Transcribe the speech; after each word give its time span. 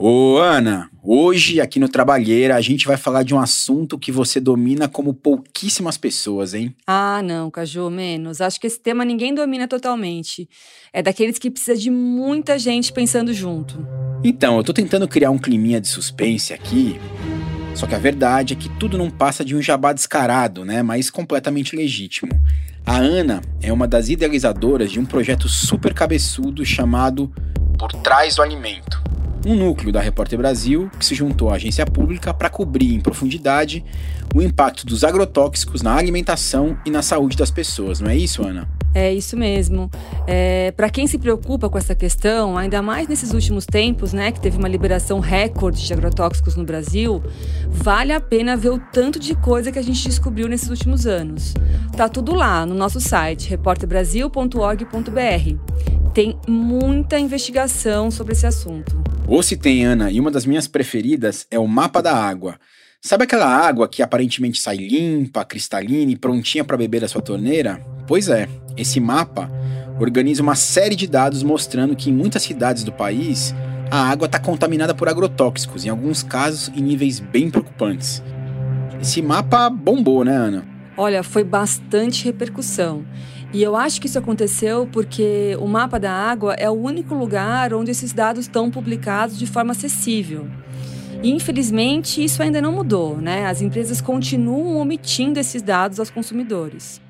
Ô 0.00 0.36
Ana, 0.38 0.88
hoje 1.02 1.60
aqui 1.60 1.80
no 1.80 1.88
Trabalheira 1.88 2.54
a 2.54 2.60
gente 2.60 2.86
vai 2.86 2.96
falar 2.96 3.24
de 3.24 3.34
um 3.34 3.40
assunto 3.40 3.98
que 3.98 4.12
você 4.12 4.38
domina 4.38 4.86
como 4.86 5.12
pouquíssimas 5.12 5.98
pessoas, 5.98 6.54
hein? 6.54 6.72
Ah, 6.86 7.20
não, 7.20 7.50
Caju, 7.50 7.90
menos. 7.90 8.40
Acho 8.40 8.60
que 8.60 8.68
esse 8.68 8.78
tema 8.78 9.04
ninguém 9.04 9.34
domina 9.34 9.66
totalmente. 9.66 10.48
É 10.92 11.02
daqueles 11.02 11.36
que 11.36 11.50
precisa 11.50 11.76
de 11.76 11.90
muita 11.90 12.60
gente 12.60 12.92
pensando 12.92 13.34
junto. 13.34 13.84
Então, 14.22 14.56
eu 14.56 14.62
tô 14.62 14.72
tentando 14.72 15.08
criar 15.08 15.32
um 15.32 15.38
climinha 15.38 15.80
de 15.80 15.88
suspense 15.88 16.54
aqui. 16.54 17.00
Só 17.74 17.84
que 17.84 17.96
a 17.96 17.98
verdade 17.98 18.54
é 18.54 18.56
que 18.56 18.68
tudo 18.68 18.96
não 18.96 19.10
passa 19.10 19.44
de 19.44 19.56
um 19.56 19.60
jabá 19.60 19.92
descarado, 19.92 20.64
né? 20.64 20.80
Mas 20.80 21.10
completamente 21.10 21.74
legítimo. 21.74 22.30
A 22.86 22.98
Ana 22.98 23.42
é 23.60 23.72
uma 23.72 23.88
das 23.88 24.08
idealizadoras 24.08 24.92
de 24.92 25.00
um 25.00 25.04
projeto 25.04 25.48
super 25.48 25.92
cabeçudo 25.92 26.64
chamado 26.64 27.32
Por 27.76 27.92
Trás 27.94 28.36
do 28.36 28.42
Alimento 28.42 29.08
um 29.46 29.54
núcleo 29.54 29.92
da 29.92 30.00
Repórter 30.00 30.38
Brasil 30.38 30.90
que 30.98 31.04
se 31.04 31.14
juntou 31.14 31.50
à 31.50 31.54
agência 31.54 31.86
pública 31.86 32.34
para 32.34 32.50
cobrir 32.50 32.94
em 32.94 33.00
profundidade 33.00 33.84
o 34.34 34.42
impacto 34.42 34.86
dos 34.86 35.04
agrotóxicos 35.04 35.82
na 35.82 35.94
alimentação 35.94 36.76
e 36.84 36.90
na 36.90 37.02
saúde 37.02 37.36
das 37.36 37.50
pessoas, 37.50 38.00
não 38.00 38.10
é 38.10 38.16
isso, 38.16 38.42
Ana? 38.42 38.68
É 38.94 39.12
isso 39.12 39.36
mesmo. 39.36 39.90
É, 40.26 40.72
para 40.72 40.90
quem 40.90 41.06
se 41.06 41.18
preocupa 41.18 41.68
com 41.68 41.78
essa 41.78 41.94
questão, 41.94 42.56
ainda 42.56 42.82
mais 42.82 43.06
nesses 43.06 43.32
últimos 43.32 43.66
tempos, 43.66 44.12
né, 44.12 44.32
que 44.32 44.40
teve 44.40 44.58
uma 44.58 44.68
liberação 44.68 45.20
recorde 45.20 45.86
de 45.86 45.92
agrotóxicos 45.92 46.56
no 46.56 46.64
Brasil, 46.64 47.22
vale 47.68 48.12
a 48.12 48.20
pena 48.20 48.56
ver 48.56 48.70
o 48.70 48.78
tanto 48.78 49.20
de 49.20 49.34
coisa 49.36 49.70
que 49.70 49.78
a 49.78 49.82
gente 49.82 50.02
descobriu 50.02 50.48
nesses 50.48 50.70
últimos 50.70 51.06
anos. 51.06 51.54
Tá 51.96 52.08
tudo 52.08 52.34
lá 52.34 52.64
no 52.64 52.74
nosso 52.74 53.00
site 53.00 53.50
repórterbrasil.org.br. 53.50 55.97
Tem 56.18 56.36
muita 56.48 57.16
investigação 57.16 58.10
sobre 58.10 58.32
esse 58.32 58.44
assunto. 58.44 59.00
Ou 59.28 59.40
se 59.40 59.56
tem, 59.56 59.84
Ana, 59.84 60.10
e 60.10 60.18
uma 60.18 60.32
das 60.32 60.44
minhas 60.44 60.66
preferidas 60.66 61.46
é 61.48 61.60
o 61.60 61.68
mapa 61.68 62.02
da 62.02 62.12
água. 62.12 62.58
Sabe 63.00 63.22
aquela 63.22 63.46
água 63.46 63.86
que 63.86 64.02
aparentemente 64.02 64.58
sai 64.58 64.78
limpa, 64.78 65.44
cristalina 65.44 66.10
e 66.10 66.16
prontinha 66.16 66.64
para 66.64 66.76
beber 66.76 67.02
da 67.02 67.06
sua 67.06 67.22
torneira? 67.22 67.80
Pois 68.04 68.28
é, 68.28 68.48
esse 68.76 68.98
mapa 68.98 69.48
organiza 70.00 70.42
uma 70.42 70.56
série 70.56 70.96
de 70.96 71.06
dados 71.06 71.44
mostrando 71.44 71.94
que 71.94 72.10
em 72.10 72.14
muitas 72.14 72.42
cidades 72.42 72.82
do 72.82 72.90
país 72.90 73.54
a 73.88 74.10
água 74.10 74.26
está 74.26 74.40
contaminada 74.40 74.96
por 74.96 75.08
agrotóxicos, 75.08 75.86
em 75.86 75.88
alguns 75.88 76.24
casos 76.24 76.68
em 76.74 76.82
níveis 76.82 77.20
bem 77.20 77.48
preocupantes. 77.48 78.24
Esse 79.00 79.22
mapa 79.22 79.70
bombou, 79.70 80.24
né, 80.24 80.34
Ana? 80.34 80.66
Olha, 80.96 81.22
foi 81.22 81.44
bastante 81.44 82.24
repercussão. 82.24 83.06
E 83.52 83.62
eu 83.62 83.74
acho 83.74 84.00
que 84.00 84.06
isso 84.06 84.18
aconteceu 84.18 84.86
porque 84.92 85.56
o 85.58 85.66
mapa 85.66 85.98
da 85.98 86.12
água 86.12 86.54
é 86.54 86.68
o 86.68 86.74
único 86.74 87.14
lugar 87.14 87.72
onde 87.72 87.90
esses 87.90 88.12
dados 88.12 88.44
estão 88.44 88.70
publicados 88.70 89.38
de 89.38 89.46
forma 89.46 89.72
acessível. 89.72 90.46
E 91.22 91.30
infelizmente 91.30 92.22
isso 92.22 92.42
ainda 92.42 92.60
não 92.60 92.72
mudou, 92.72 93.16
né? 93.16 93.46
As 93.46 93.62
empresas 93.62 94.00
continuam 94.00 94.76
omitindo 94.76 95.40
esses 95.40 95.62
dados 95.62 95.98
aos 95.98 96.10
consumidores. 96.10 97.00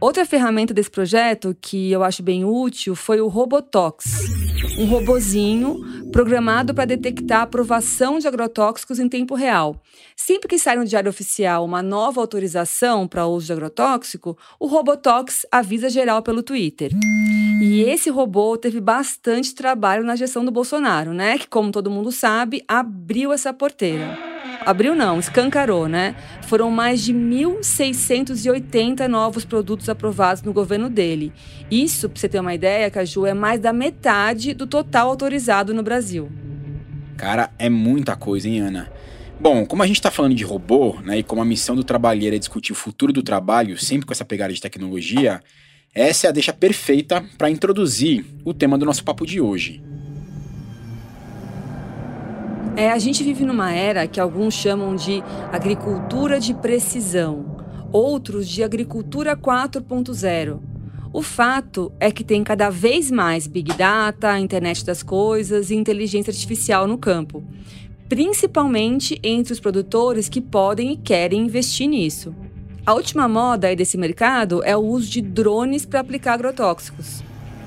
Outra 0.00 0.26
ferramenta 0.26 0.74
desse 0.74 0.90
projeto 0.90 1.56
que 1.60 1.92
eu 1.92 2.02
acho 2.02 2.24
bem 2.24 2.44
útil 2.44 2.96
foi 2.96 3.20
o 3.20 3.28
Robotox, 3.28 4.04
um 4.76 4.86
robozinho 4.86 5.78
programado 6.12 6.74
para 6.74 6.84
detectar 6.84 7.40
a 7.40 7.42
aprovação 7.44 8.18
de 8.18 8.28
agrotóxicos 8.28 8.98
em 8.98 9.08
tempo 9.08 9.34
real. 9.34 9.80
Sempre 10.14 10.46
que 10.46 10.58
sai 10.58 10.76
no 10.76 10.84
Diário 10.84 11.08
Oficial 11.08 11.64
uma 11.64 11.82
nova 11.82 12.20
autorização 12.20 13.08
para 13.08 13.26
uso 13.26 13.46
de 13.46 13.52
agrotóxico, 13.52 14.36
o 14.60 14.66
Robotox 14.66 15.46
avisa 15.50 15.88
geral 15.88 16.22
pelo 16.22 16.42
Twitter. 16.42 16.92
E 17.62 17.82
esse 17.82 18.10
robô 18.10 18.58
teve 18.58 18.80
bastante 18.80 19.54
trabalho 19.54 20.04
na 20.04 20.14
gestão 20.14 20.44
do 20.44 20.50
Bolsonaro, 20.50 21.14
né? 21.14 21.38
Que, 21.38 21.48
como 21.48 21.72
todo 21.72 21.90
mundo 21.90 22.12
sabe, 22.12 22.62
abriu 22.68 23.32
essa 23.32 23.52
porteira. 23.52 24.31
Abriu 24.64 24.94
não, 24.94 25.18
escancarou, 25.18 25.88
né? 25.88 26.14
Foram 26.42 26.70
mais 26.70 27.02
de 27.02 27.12
1.680 27.12 29.06
novos 29.06 29.44
produtos 29.44 29.88
aprovados 29.88 30.42
no 30.42 30.52
governo 30.52 30.88
dele. 30.88 31.32
Isso, 31.70 32.08
para 32.08 32.20
você 32.20 32.28
ter 32.28 32.40
uma 32.40 32.54
ideia, 32.54 32.90
Caju, 32.90 33.26
é 33.26 33.34
mais 33.34 33.60
da 33.60 33.72
metade 33.72 34.54
do 34.54 34.66
total 34.66 35.08
autorizado 35.08 35.74
no 35.74 35.82
Brasil. 35.82 36.30
Cara, 37.16 37.50
é 37.58 37.68
muita 37.68 38.16
coisa, 38.16 38.48
hein, 38.48 38.60
Ana? 38.60 38.90
Bom, 39.40 39.66
como 39.66 39.82
a 39.82 39.86
gente 39.86 39.96
está 39.96 40.10
falando 40.10 40.34
de 40.34 40.44
robô, 40.44 41.00
né, 41.00 41.18
e 41.18 41.22
como 41.22 41.42
a 41.42 41.44
missão 41.44 41.74
do 41.74 41.82
trabalheiro 41.82 42.36
é 42.36 42.38
discutir 42.38 42.72
o 42.72 42.76
futuro 42.76 43.12
do 43.12 43.22
trabalho, 43.22 43.76
sempre 43.76 44.06
com 44.06 44.12
essa 44.12 44.24
pegada 44.24 44.52
de 44.52 44.60
tecnologia, 44.60 45.42
essa 45.94 46.26
é 46.26 46.30
a 46.30 46.32
deixa 46.32 46.52
perfeita 46.52 47.22
para 47.36 47.50
introduzir 47.50 48.24
o 48.44 48.54
tema 48.54 48.78
do 48.78 48.86
nosso 48.86 49.04
papo 49.04 49.26
de 49.26 49.40
hoje. 49.40 49.82
É, 52.74 52.90
a 52.90 52.98
gente 52.98 53.22
vive 53.22 53.44
numa 53.44 53.70
era 53.70 54.06
que 54.06 54.18
alguns 54.18 54.54
chamam 54.54 54.96
de 54.96 55.22
agricultura 55.52 56.40
de 56.40 56.54
precisão, 56.54 57.44
outros 57.92 58.48
de 58.48 58.62
agricultura 58.62 59.36
4.0. 59.36 60.58
O 61.12 61.20
fato 61.20 61.92
é 62.00 62.10
que 62.10 62.24
tem 62.24 62.42
cada 62.42 62.70
vez 62.70 63.10
mais 63.10 63.46
Big 63.46 63.74
Data, 63.74 64.38
internet 64.38 64.86
das 64.86 65.02
coisas 65.02 65.70
e 65.70 65.74
inteligência 65.74 66.30
artificial 66.30 66.88
no 66.88 66.96
campo, 66.96 67.44
principalmente 68.08 69.20
entre 69.22 69.52
os 69.52 69.60
produtores 69.60 70.30
que 70.30 70.40
podem 70.40 70.92
e 70.92 70.96
querem 70.96 71.42
investir 71.42 71.86
nisso. 71.86 72.34
A 72.86 72.94
última 72.94 73.28
moda 73.28 73.76
desse 73.76 73.98
mercado 73.98 74.64
é 74.64 74.74
o 74.74 74.80
uso 74.80 75.10
de 75.10 75.20
drones 75.20 75.84
para 75.84 76.00
aplicar 76.00 76.32
agrotóxicos. 76.32 77.22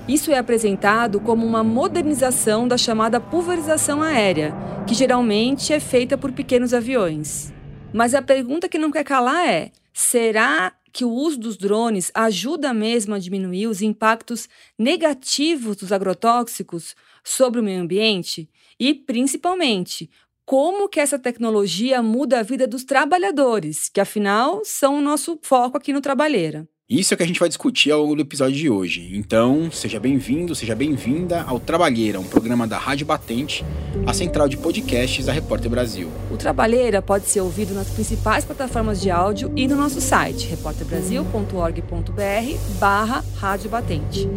Isso 0.07 0.31
é 0.31 0.37
apresentado 0.37 1.19
como 1.19 1.43
uma 1.43 1.63
modernização 1.63 2.67
da 2.67 2.77
chamada 2.77 3.19
pulverização 3.19 4.03
aérea, 4.03 4.53
que 4.87 4.93
geralmente 4.93 5.73
é 5.73 5.79
feita 5.79 6.15
por 6.15 6.31
pequenos 6.31 6.75
aviões. 6.75 7.51
Mas 7.91 8.13
a 8.13 8.21
pergunta 8.21 8.69
que 8.69 8.77
não 8.77 8.91
quer 8.91 9.03
calar 9.03 9.47
é: 9.47 9.71
será 9.91 10.71
que 10.93 11.03
o 11.03 11.09
uso 11.09 11.39
dos 11.39 11.57
drones 11.57 12.11
ajuda 12.13 12.71
mesmo 12.71 13.15
a 13.15 13.19
diminuir 13.19 13.65
os 13.65 13.81
impactos 13.81 14.47
negativos 14.77 15.77
dos 15.77 15.91
agrotóxicos 15.91 16.95
sobre 17.23 17.59
o 17.59 17.63
meio 17.63 17.81
ambiente? 17.81 18.47
E, 18.79 18.93
principalmente, 18.93 20.07
como 20.45 20.87
que 20.87 20.99
essa 20.99 21.17
tecnologia 21.17 22.03
muda 22.03 22.41
a 22.41 22.43
vida 22.43 22.67
dos 22.67 22.83
trabalhadores, 22.83 23.89
que 23.89 23.99
afinal 23.99 24.61
são 24.63 24.99
o 24.99 25.01
nosso 25.01 25.39
foco 25.41 25.77
aqui 25.77 25.91
no 25.91 25.99
Trabalheira? 25.99 26.67
Isso 26.87 27.11
é 27.11 27.15
o 27.15 27.17
que 27.17 27.23
a 27.23 27.25
gente 27.25 27.39
vai 27.39 27.49
discutir 27.49 27.89
ao 27.89 27.99
longo 27.99 28.15
do 28.15 28.21
episódio 28.21 28.55
de 28.55 28.69
hoje. 28.69 29.09
Então, 29.15 29.71
seja 29.71 29.99
bem-vindo, 29.99 30.53
seja 30.53 30.75
bem-vinda 30.75 31.41
ao 31.41 31.59
Trabalheira, 31.59 32.19
um 32.19 32.23
programa 32.23 32.67
da 32.67 32.77
Rádio 32.77 33.07
Batente, 33.07 33.65
a 34.05 34.13
central 34.13 34.47
de 34.47 34.55
podcasts 34.55 35.25
da 35.25 35.33
Repórter 35.33 35.67
Brasil. 35.67 36.11
O 36.29 36.37
Trabalheira 36.37 37.01
pode 37.01 37.25
ser 37.25 37.41
ouvido 37.41 37.73
nas 37.73 37.89
principais 37.89 38.45
plataformas 38.45 39.01
de 39.01 39.09
áudio 39.09 39.51
e 39.55 39.67
no 39.67 39.75
nosso 39.75 39.99
site, 39.99 40.45
repórterbrasil.org.br 40.45 42.79
barra 42.79 43.25
Rádio 43.35 43.71
Batente. 43.71 44.29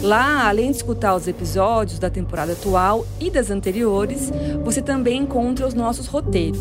Lá, 0.00 0.48
além 0.48 0.70
de 0.70 0.76
escutar 0.76 1.16
os 1.16 1.26
episódios 1.26 1.98
da 1.98 2.08
temporada 2.08 2.52
atual 2.52 3.04
e 3.18 3.32
das 3.32 3.50
anteriores, 3.50 4.30
você 4.62 4.80
também 4.80 5.22
encontra 5.22 5.66
os 5.66 5.74
nossos 5.74 6.06
roteiros. 6.06 6.60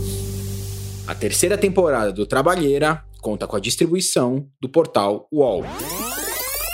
A 1.05 1.13
terceira 1.13 1.55
temporada 1.55 2.11
do 2.11 2.25
Trabalheira 2.25 3.07
conta 3.21 3.47
com 3.47 3.55
a 3.55 3.59
distribuição 3.59 4.47
do 4.61 4.69
portal 4.69 5.27
UOL. 5.31 5.63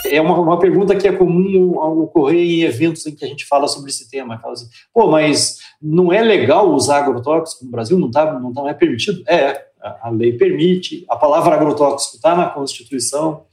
É 0.06 0.20
uma, 0.20 0.38
uma 0.38 0.58
pergunta 0.58 0.94
que 0.94 1.08
é 1.08 1.12
comum 1.12 1.72
ocorrer 2.02 2.40
em 2.40 2.62
eventos 2.62 3.06
em 3.06 3.14
que 3.14 3.24
a 3.24 3.28
gente 3.28 3.44
fala 3.44 3.66
sobre 3.66 3.90
esse 3.90 4.08
tema. 4.08 4.38
Fala 4.38 4.54
assim, 4.54 4.68
pô, 4.94 5.08
mas 5.08 5.58
não 5.82 6.12
é 6.12 6.22
legal 6.22 6.72
usar 6.72 6.98
agrotóxico 6.98 7.64
no 7.64 7.70
Brasil? 7.70 7.98
Não, 7.98 8.10
tá, 8.10 8.38
não, 8.38 8.52
tá, 8.52 8.62
não 8.62 8.68
é 8.68 8.74
permitido? 8.74 9.22
É, 9.28 9.66
a 9.80 10.08
lei 10.10 10.32
permite, 10.32 11.04
a 11.08 11.16
palavra 11.16 11.54
agrotóxico 11.54 12.16
está 12.16 12.36
na 12.36 12.46
Constituição, 12.46 13.44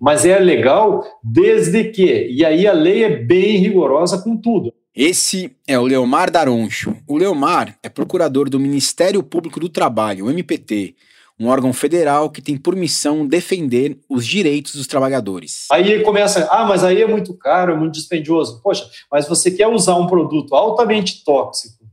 mas 0.00 0.24
é 0.24 0.38
legal 0.38 1.04
desde 1.22 1.84
que, 1.84 2.28
e 2.28 2.44
aí 2.44 2.66
a 2.66 2.72
lei 2.72 3.04
é 3.04 3.16
bem 3.16 3.56
rigorosa 3.58 4.18
com 4.18 4.36
tudo. 4.36 4.72
Esse 4.94 5.56
é 5.66 5.78
o 5.78 5.84
Leomar 5.84 6.30
Daroncho. 6.30 6.96
O 7.08 7.16
Leomar 7.16 7.76
é 7.82 7.88
procurador 7.88 8.48
do 8.48 8.60
Ministério 8.60 9.22
Público 9.22 9.58
do 9.58 9.68
Trabalho, 9.68 10.26
o 10.26 10.30
MPT, 10.30 10.94
um 11.38 11.48
órgão 11.48 11.72
federal 11.72 12.30
que 12.30 12.40
tem 12.40 12.56
por 12.56 12.76
missão 12.76 13.26
defender 13.26 13.98
os 14.08 14.26
direitos 14.26 14.74
dos 14.74 14.86
trabalhadores. 14.86 15.66
Aí 15.70 16.02
começa, 16.02 16.48
ah, 16.50 16.64
mas 16.64 16.84
aí 16.84 17.02
é 17.02 17.06
muito 17.06 17.34
caro, 17.34 17.72
é 17.72 17.76
muito 17.76 17.94
dispendioso. 17.94 18.60
Poxa, 18.62 18.88
mas 19.10 19.28
você 19.28 19.50
quer 19.50 19.66
usar 19.66 19.96
um 19.96 20.06
produto 20.06 20.54
altamente 20.54 21.24
tóxico, 21.24 21.84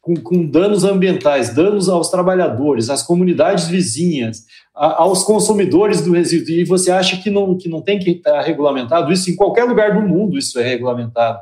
com, 0.00 0.14
com 0.14 0.46
danos 0.46 0.84
ambientais, 0.84 1.54
danos 1.54 1.88
aos 1.88 2.08
trabalhadores, 2.08 2.88
às 2.90 3.02
comunidades 3.02 3.66
vizinhas, 3.66 4.44
a, 4.74 5.02
aos 5.02 5.24
consumidores 5.24 6.00
do 6.00 6.12
resíduo, 6.12 6.54
e 6.54 6.64
você 6.64 6.90
acha 6.90 7.16
que 7.16 7.30
não, 7.30 7.56
que 7.56 7.68
não 7.68 7.80
tem 7.80 7.98
que 7.98 8.10
estar 8.10 8.42
regulamentado? 8.42 9.12
Isso 9.12 9.30
em 9.30 9.36
qualquer 9.36 9.64
lugar 9.64 9.94
do 9.94 10.06
mundo 10.06 10.38
isso 10.38 10.58
é 10.58 10.62
regulamentado. 10.62 11.40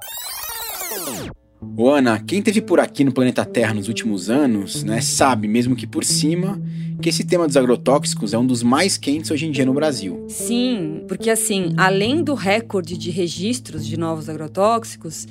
Ô 1.76 1.90
Ana, 1.90 2.18
quem 2.18 2.40
teve 2.40 2.62
por 2.62 2.80
aqui 2.80 3.04
no 3.04 3.12
planeta 3.12 3.44
Terra 3.44 3.74
nos 3.74 3.88
últimos 3.88 4.30
anos, 4.30 4.82
né, 4.82 5.00
sabe, 5.00 5.46
mesmo 5.46 5.76
que 5.76 5.86
por 5.86 6.04
cima, 6.04 6.60
que 7.02 7.08
esse 7.08 7.22
tema 7.22 7.46
dos 7.46 7.56
agrotóxicos 7.56 8.32
é 8.32 8.38
um 8.38 8.46
dos 8.46 8.62
mais 8.62 8.96
quentes 8.96 9.30
hoje 9.30 9.46
em 9.46 9.50
dia 9.50 9.66
no 9.66 9.74
Brasil. 9.74 10.24
Sim, 10.28 11.04
porque 11.06 11.28
assim, 11.28 11.74
além 11.76 12.22
do 12.22 12.34
recorde 12.34 12.96
de 12.96 13.10
registros 13.10 13.86
de 13.86 13.98
novos 13.98 14.28
agrotóxicos, 14.28 15.26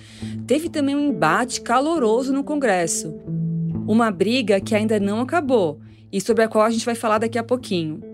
teve 0.45 0.69
também 0.69 0.95
um 0.95 1.09
embate 1.09 1.61
caloroso 1.61 2.31
no 2.31 2.43
Congresso. 2.43 3.13
Uma 3.87 4.11
briga 4.11 4.59
que 4.59 4.75
ainda 4.75 4.99
não 4.99 5.21
acabou 5.21 5.79
e 6.11 6.21
sobre 6.21 6.43
a 6.43 6.47
qual 6.47 6.63
a 6.63 6.69
gente 6.69 6.85
vai 6.85 6.95
falar 6.95 7.19
daqui 7.19 7.37
a 7.37 7.43
pouquinho. 7.43 8.08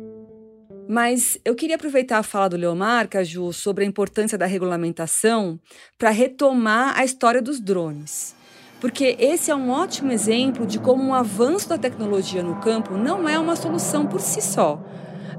Mas 0.88 1.38
eu 1.44 1.56
queria 1.56 1.76
aproveitar 1.76 2.20
a 2.20 2.24
fala 2.24 2.50
do 2.50 2.58
Leomar, 2.58 3.08
Caju, 3.08 3.52
sobre 3.52 3.84
a 3.84 3.88
importância 3.88 4.38
da 4.38 4.46
regulamentação 4.46 5.60
para 5.98 6.12
retomar 6.12 6.98
a 6.98 7.04
história 7.04 7.42
dos 7.42 7.60
drones. 7.60 8.36
Porque 8.80 9.16
esse 9.20 9.50
é 9.50 9.56
um 9.56 9.70
ótimo 9.70 10.12
exemplo 10.12 10.66
de 10.66 10.78
como 10.78 11.02
um 11.02 11.14
avanço 11.14 11.70
da 11.70 11.78
tecnologia 11.78 12.44
no 12.44 12.60
campo 12.60 12.98
não 12.98 13.28
é 13.28 13.40
uma 13.40 13.56
solução 13.56 14.06
por 14.06 14.22
si 14.22 14.42
só. 14.42 14.84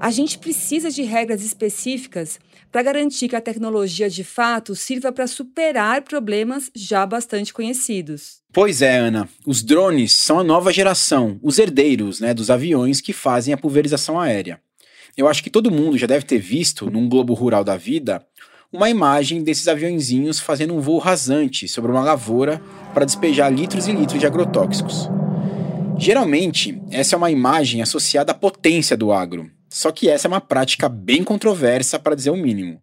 A 0.00 0.10
gente 0.10 0.38
precisa 0.38 0.90
de 0.90 1.02
regras 1.02 1.42
específicas 1.42 2.38
para 2.70 2.82
garantir 2.82 3.28
que 3.28 3.36
a 3.36 3.40
tecnologia 3.40 4.10
de 4.10 4.24
fato 4.24 4.74
sirva 4.74 5.12
para 5.12 5.26
superar 5.26 6.02
problemas 6.02 6.70
já 6.74 7.06
bastante 7.06 7.52
conhecidos. 7.52 8.40
Pois 8.52 8.82
é, 8.82 8.98
Ana. 8.98 9.28
Os 9.46 9.62
drones 9.62 10.12
são 10.12 10.40
a 10.40 10.44
nova 10.44 10.72
geração, 10.72 11.38
os 11.42 11.58
herdeiros 11.58 12.20
né, 12.20 12.34
dos 12.34 12.50
aviões 12.50 13.00
que 13.00 13.12
fazem 13.12 13.54
a 13.54 13.56
pulverização 13.56 14.20
aérea. 14.20 14.60
Eu 15.16 15.26
acho 15.26 15.42
que 15.42 15.48
todo 15.48 15.70
mundo 15.70 15.96
já 15.96 16.06
deve 16.06 16.26
ter 16.26 16.38
visto, 16.38 16.90
num 16.90 17.08
globo 17.08 17.32
rural 17.32 17.64
da 17.64 17.76
vida, 17.76 18.22
uma 18.70 18.90
imagem 18.90 19.42
desses 19.42 19.66
aviãozinhos 19.66 20.38
fazendo 20.38 20.74
um 20.74 20.80
voo 20.80 20.98
rasante 20.98 21.66
sobre 21.66 21.90
uma 21.90 22.02
lavoura 22.02 22.60
para 22.92 23.06
despejar 23.06 23.50
litros 23.50 23.88
e 23.88 23.92
litros 23.92 24.20
de 24.20 24.26
agrotóxicos. 24.26 25.08
Geralmente, 25.98 26.78
essa 26.90 27.14
é 27.14 27.16
uma 27.16 27.30
imagem 27.30 27.80
associada 27.80 28.32
à 28.32 28.34
potência 28.34 28.94
do 28.94 29.10
agro, 29.10 29.50
só 29.70 29.90
que 29.90 30.10
essa 30.10 30.26
é 30.26 30.28
uma 30.28 30.40
prática 30.40 30.86
bem 30.88 31.24
controversa, 31.24 31.98
para 31.98 32.14
dizer 32.14 32.30
o 32.30 32.36
mínimo. 32.36 32.82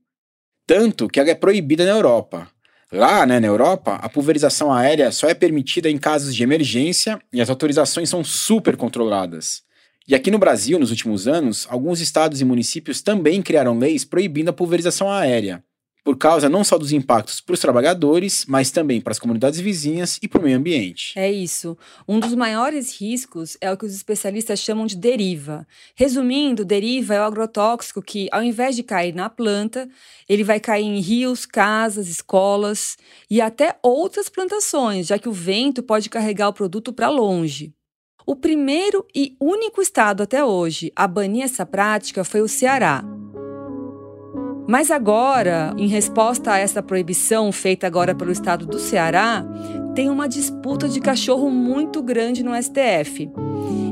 Tanto 0.66 1.08
que 1.08 1.20
ela 1.20 1.30
é 1.30 1.36
proibida 1.36 1.86
na 1.86 1.92
Europa. 1.92 2.48
Lá, 2.92 3.26
né, 3.26 3.40
na 3.40 3.48
Europa, 3.48 3.96
a 3.96 4.10
pulverização 4.10 4.72
aérea 4.72 5.12
só 5.12 5.28
é 5.28 5.34
permitida 5.34 5.90
em 5.90 5.98
casos 5.98 6.36
de 6.36 6.42
emergência 6.42 7.20
e 7.32 7.42
as 7.42 7.50
autorizações 7.50 8.10
são 8.10 8.24
super 8.24 8.78
controladas. 8.78 9.63
E 10.06 10.14
aqui 10.14 10.30
no 10.30 10.38
Brasil, 10.38 10.78
nos 10.78 10.90
últimos 10.90 11.30
anos, 11.30 11.66
alguns 11.70 12.02
estados 12.02 12.42
e 12.42 12.46
municípios 12.46 13.02
também 13.02 13.42
criaram 13.42 13.80
leis 13.80 14.04
proibindo 14.04 14.50
a 14.50 14.54
pulverização 14.54 15.10
aérea, 15.10 15.64
por 16.04 16.18
causa 16.18 16.50
não 16.50 16.62
só 16.62 16.78
dos 16.78 16.92
impactos 16.92 17.40
para 17.40 17.54
os 17.54 17.60
trabalhadores, 17.62 18.46
mas 18.46 18.70
também 18.70 19.00
para 19.00 19.12
as 19.12 19.20
comunidades 19.20 19.62
vizinhas 19.62 20.20
e 20.22 20.28
para 20.28 20.42
o 20.42 20.44
meio 20.44 20.58
ambiente. 20.58 21.18
É 21.18 21.32
isso. 21.32 21.78
Um 22.06 22.20
dos 22.20 22.36
maiores 22.36 23.00
riscos 23.00 23.56
é 23.62 23.72
o 23.72 23.78
que 23.78 23.86
os 23.86 23.96
especialistas 23.96 24.60
chamam 24.60 24.86
de 24.86 24.98
deriva. 24.98 25.66
Resumindo, 25.96 26.66
deriva 26.66 27.14
é 27.16 27.22
o 27.22 27.24
agrotóxico 27.24 28.02
que, 28.02 28.28
ao 28.30 28.44
invés 28.44 28.76
de 28.76 28.84
cair 28.84 29.16
na 29.16 29.30
planta, 29.30 29.88
ele 30.28 30.44
vai 30.44 30.60
cair 30.60 30.84
em 30.84 31.00
rios, 31.00 31.46
casas, 31.46 32.10
escolas 32.10 32.98
e 33.30 33.40
até 33.40 33.78
outras 33.82 34.28
plantações, 34.28 35.08
já 35.08 35.18
que 35.18 35.30
o 35.30 35.34
vento 35.34 35.82
pode 35.82 36.10
carregar 36.10 36.50
o 36.50 36.54
produto 36.54 36.92
para 36.92 37.08
longe. 37.08 37.74
O 38.26 38.38
primeiro 38.38 39.06
e 39.14 39.36
único 39.38 39.82
estado 39.82 40.24
até 40.24 40.46
hoje 40.46 40.94
a 40.96 41.06
banir 41.08 41.44
essa 41.44 41.66
prática 41.66 42.24
foi 42.24 42.42
o 42.42 42.48
Ceará. 42.48 43.04
Mas 44.66 44.90
agora, 44.90 45.74
em 45.78 45.88
resposta 45.88 46.54
a 46.54 46.58
essa 46.58 46.82
proibição 46.82 47.52
feita 47.52 47.86
agora 47.86 48.16
pelo 48.16 48.32
estado 48.32 48.66
do 48.66 48.80
Ceará, 48.80 49.46
tem 49.94 50.10
uma 50.10 50.28
disputa 50.28 50.88
de 50.88 51.02
cachorro 51.02 51.50
muito 51.50 52.02
grande 52.02 52.44
no 52.44 52.56
STF. 52.56 53.30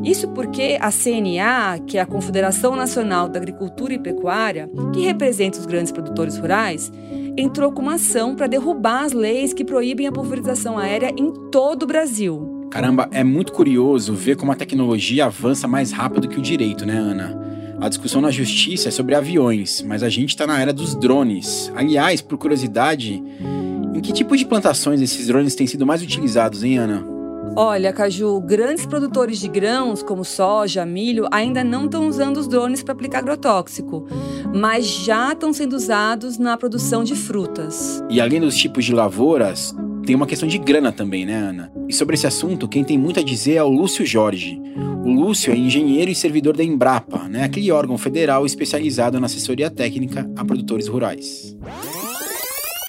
Isso 0.01 0.30
porque 0.30 0.77
a 0.80 0.89
CNA, 0.92 1.80
que 1.86 1.98
é 1.98 2.01
a 2.01 2.06
Confederação 2.06 2.74
Nacional 2.74 3.27
da 3.27 3.38
Agricultura 3.38 3.94
e 3.94 4.00
Pecuária, 4.00 4.69
que 4.94 5.01
representa 5.01 5.60
os 5.60 5.66
grandes 5.66 5.92
produtores 5.92 6.38
rurais, 6.38 6.89
entrou 7.36 7.74
com 7.74 7.81
uma 7.81 7.95
ação 7.95 8.34
para 8.34 8.48
derrubar 8.48 9.04
as 9.04 9.12
leis 9.12 9.54
que 9.54 9.66
proíbem 9.66 10.07
a 10.07 10.12
pulverização 10.12 10.77
aérea 10.77 11.13
em 11.18 11.31
todo 11.51 11.84
o 11.84 11.88
Brasil. 11.88 12.61
Caramba, 12.72 13.10
é 13.12 13.22
muito 13.22 13.52
curioso 13.52 14.14
ver 14.14 14.38
como 14.38 14.54
a 14.54 14.56
tecnologia 14.56 15.26
avança 15.26 15.68
mais 15.68 15.92
rápido 15.92 16.30
que 16.30 16.40
o 16.40 16.42
direito, 16.42 16.86
né, 16.86 16.98
Ana? 16.98 17.38
A 17.82 17.90
discussão 17.90 18.22
na 18.22 18.32
justiça 18.32 18.88
é 18.88 18.92
sobre 18.92 19.14
aviões, 19.14 19.82
mas 19.86 20.02
a 20.04 20.08
gente 20.08 20.30
está 20.30 20.48
na 20.48 20.58
era 20.58 20.72
dos 20.72 20.96
drones. 20.96 21.70
Aliás, 21.76 22.22
por 22.22 22.38
curiosidade, 22.38 23.22
em 23.94 24.00
que 24.00 24.14
tipo 24.14 24.38
de 24.38 24.46
plantações 24.46 25.02
esses 25.02 25.28
drones 25.28 25.54
têm 25.54 25.68
sido 25.68 25.86
mais 25.86 26.02
utilizados, 26.02 26.64
hein, 26.64 26.78
Ana? 26.78 27.04
Olha, 27.58 27.92
Caju, 27.92 28.40
grandes 28.40 28.86
produtores 28.86 29.38
de 29.38 29.50
grãos, 29.50 30.02
como 30.02 30.24
soja, 30.24 30.86
milho, 30.86 31.28
ainda 31.30 31.66
não 31.66 31.86
estão 31.86 32.08
usando 32.08 32.38
os 32.38 32.48
drones 32.48 32.82
para 32.82 32.94
aplicar 32.94 33.20
agrotóxico, 33.20 34.08
mas 34.56 34.86
já 34.86 35.34
estão 35.34 35.52
sendo 35.52 35.76
usados 35.76 36.38
na 36.38 36.56
produção 36.56 37.04
de 37.04 37.14
frutas. 37.14 38.02
E 38.10 38.22
além 38.22 38.40
dos 38.40 38.56
tipos 38.56 38.86
de 38.86 38.94
lavouras, 38.94 39.76
tem 40.06 40.15
uma 40.15 40.27
questão 40.27 40.48
de 40.48 40.57
grana 40.57 40.92
também, 40.92 41.25
né, 41.25 41.36
Ana? 41.36 41.71
E 41.88 41.94
sobre 41.94 42.15
esse 42.15 42.25
assunto, 42.25 42.68
quem 42.68 42.83
tem 42.83 42.98
muito 42.98 43.19
a 43.19 43.24
dizer 43.24 43.56
é 43.56 43.63
o 43.63 43.69
Lúcio 43.69 44.06
Jorge. 44.06 44.59
O 45.06 45.12
Lúcio 45.12 45.53
é 45.53 45.56
engenheiro 45.56 46.12
e 46.12 46.15
servidor 46.15 46.56
da 46.56 46.63
Embrapa, 46.63 47.27
né, 47.27 47.44
aquele 47.44 47.71
órgão 47.71 47.98
federal 47.98 48.45
especializado 48.45 49.19
na 49.19 49.25
assessoria 49.25 49.69
técnica 49.69 50.30
a 50.36 50.45
produtores 50.45 50.88
rurais. 50.88 51.57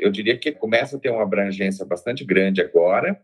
Eu 0.00 0.10
diria 0.10 0.36
que 0.36 0.50
começa 0.52 0.96
a 0.96 0.98
ter 0.98 1.10
uma 1.10 1.22
abrangência 1.22 1.84
bastante 1.84 2.24
grande 2.24 2.60
agora, 2.60 3.20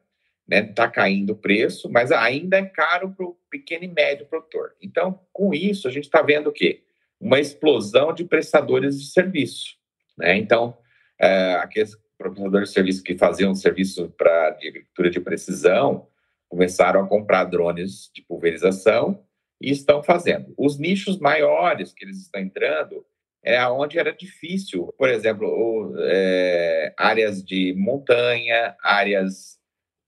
né? 0.49 0.61
Está 0.61 0.89
caindo 0.89 1.31
o 1.33 1.37
preço, 1.37 1.91
mas 1.91 2.11
ainda 2.11 2.57
é 2.57 2.65
caro 2.65 3.11
para 3.11 3.27
o 3.27 3.37
pequeno 3.51 3.85
e 3.85 3.89
médio 3.89 4.27
produtor. 4.27 4.75
Então, 4.81 5.21
com 5.33 5.53
isso, 5.53 5.87
a 5.87 5.91
gente 5.91 6.05
está 6.05 6.23
vendo 6.23 6.49
o 6.49 6.53
quê? 6.53 6.83
Uma 7.21 7.41
explosão 7.41 8.15
de 8.15 8.25
prestadores 8.25 8.99
de 8.99 9.11
serviço. 9.11 9.77
Né? 10.17 10.39
Então, 10.39 10.79
é, 11.21 11.55
aqueles 11.57 11.97
prestadores 12.19 12.69
de 12.69 12.75
serviço 12.75 13.03
que 13.03 13.17
faziam 13.17 13.55
serviço 13.55 14.13
para 14.19 14.49
agricultura 14.49 15.09
de 15.09 15.21
precisão 15.21 16.09
começaram 16.49 17.03
a 17.03 17.07
comprar 17.07 17.45
drones 17.45 18.11
de 18.13 18.23
pulverização 18.23 19.23
e 19.61 19.71
estão 19.71 20.03
fazendo. 20.03 20.53
Os 20.57 20.79
nichos 20.79 21.19
maiores 21.19 21.93
que 21.93 22.05
eles 22.05 22.19
estão 22.19 22.41
entrando 22.41 23.05
é 23.43 23.65
onde 23.69 23.99
era 23.99 24.13
difícil, 24.13 24.93
por 24.99 25.09
exemplo, 25.09 25.95
é, 26.01 26.93
áreas 26.97 27.43
de 27.43 27.75
montanha, 27.77 28.77
áreas, 28.83 29.59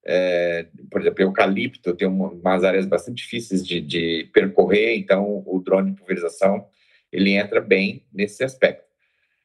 é, 0.04 0.66
por 0.90 1.00
exemplo, 1.00 1.22
eucalipto, 1.22 1.94
tem 1.94 2.08
umas 2.08 2.64
áreas 2.64 2.86
bastante 2.86 3.22
difíceis 3.22 3.66
de, 3.66 3.80
de 3.80 4.28
percorrer, 4.32 4.96
então 4.96 5.44
o 5.46 5.60
drone 5.64 5.92
de 5.92 5.96
pulverização 5.96 6.66
ele 7.12 7.32
entra 7.34 7.60
bem 7.60 8.04
nesse 8.12 8.42
aspecto. 8.42 8.89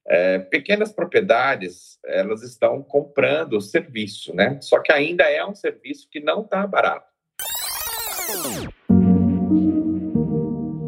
É, 0.08 0.40
pequenas 0.40 0.92
propriedades, 0.92 1.98
elas 2.06 2.44
estão 2.44 2.84
comprando 2.84 3.54
o 3.54 3.62
serviço, 3.62 4.36
né? 4.36 4.60
Só 4.62 4.80
que 4.80 4.92
ainda 4.92 5.24
é 5.24 5.44
um 5.46 5.56
serviço 5.56 6.08
que 6.10 6.20
não 6.20 6.42
está 6.42 6.66
barato. 6.68 7.08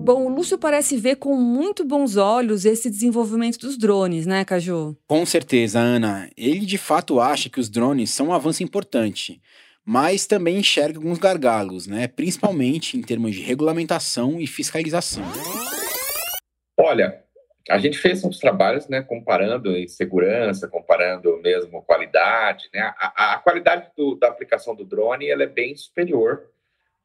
Bom, 0.08 0.26
o 0.26 0.30
Lúcio 0.30 0.58
parece 0.58 0.96
ver 0.96 1.18
com 1.18 1.36
muito 1.36 1.84
bons 1.84 2.16
olhos 2.16 2.64
esse 2.64 2.90
desenvolvimento 2.90 3.58
dos 3.58 3.78
drones, 3.78 4.26
né, 4.26 4.46
Caju? 4.46 4.96
Com 5.06 5.26
certeza, 5.26 5.80
Ana. 5.80 6.30
Ele 6.38 6.66
de 6.66 6.78
fato 6.78 7.20
acha 7.20 7.50
que 7.50 7.60
os 7.60 7.68
drones 7.68 8.12
são 8.12 8.28
um 8.28 8.34
avanço 8.34 8.64
importante, 8.64 9.42
mas 9.84 10.26
também 10.26 10.60
enxerga 10.60 10.98
alguns 10.98 11.18
gargalos, 11.18 11.88
né? 11.88 12.08
Principalmente 12.08 12.98
em 12.98 13.02
termos 13.02 13.36
de 13.36 13.42
regulamentação 13.42 14.40
e 14.40 14.48
fiscalização. 14.48 15.24
Olha, 16.80 17.22
a 17.70 17.78
gente 17.78 17.98
fez 17.98 18.24
uns 18.24 18.40
trabalhos, 18.40 18.88
né, 18.88 19.02
comparando 19.02 19.76
em 19.76 19.88
segurança, 19.88 20.68
comparando 20.68 21.38
mesmo 21.42 21.82
qualidade, 21.82 22.70
né, 22.74 22.94
a, 22.98 23.34
a 23.34 23.38
qualidade 23.40 23.90
do, 23.96 24.16
da 24.16 24.28
aplicação 24.28 24.76
do 24.76 24.86
drone, 24.86 25.30
ela 25.30 25.44
é 25.44 25.48
bem 25.48 25.76
superior, 25.76 26.48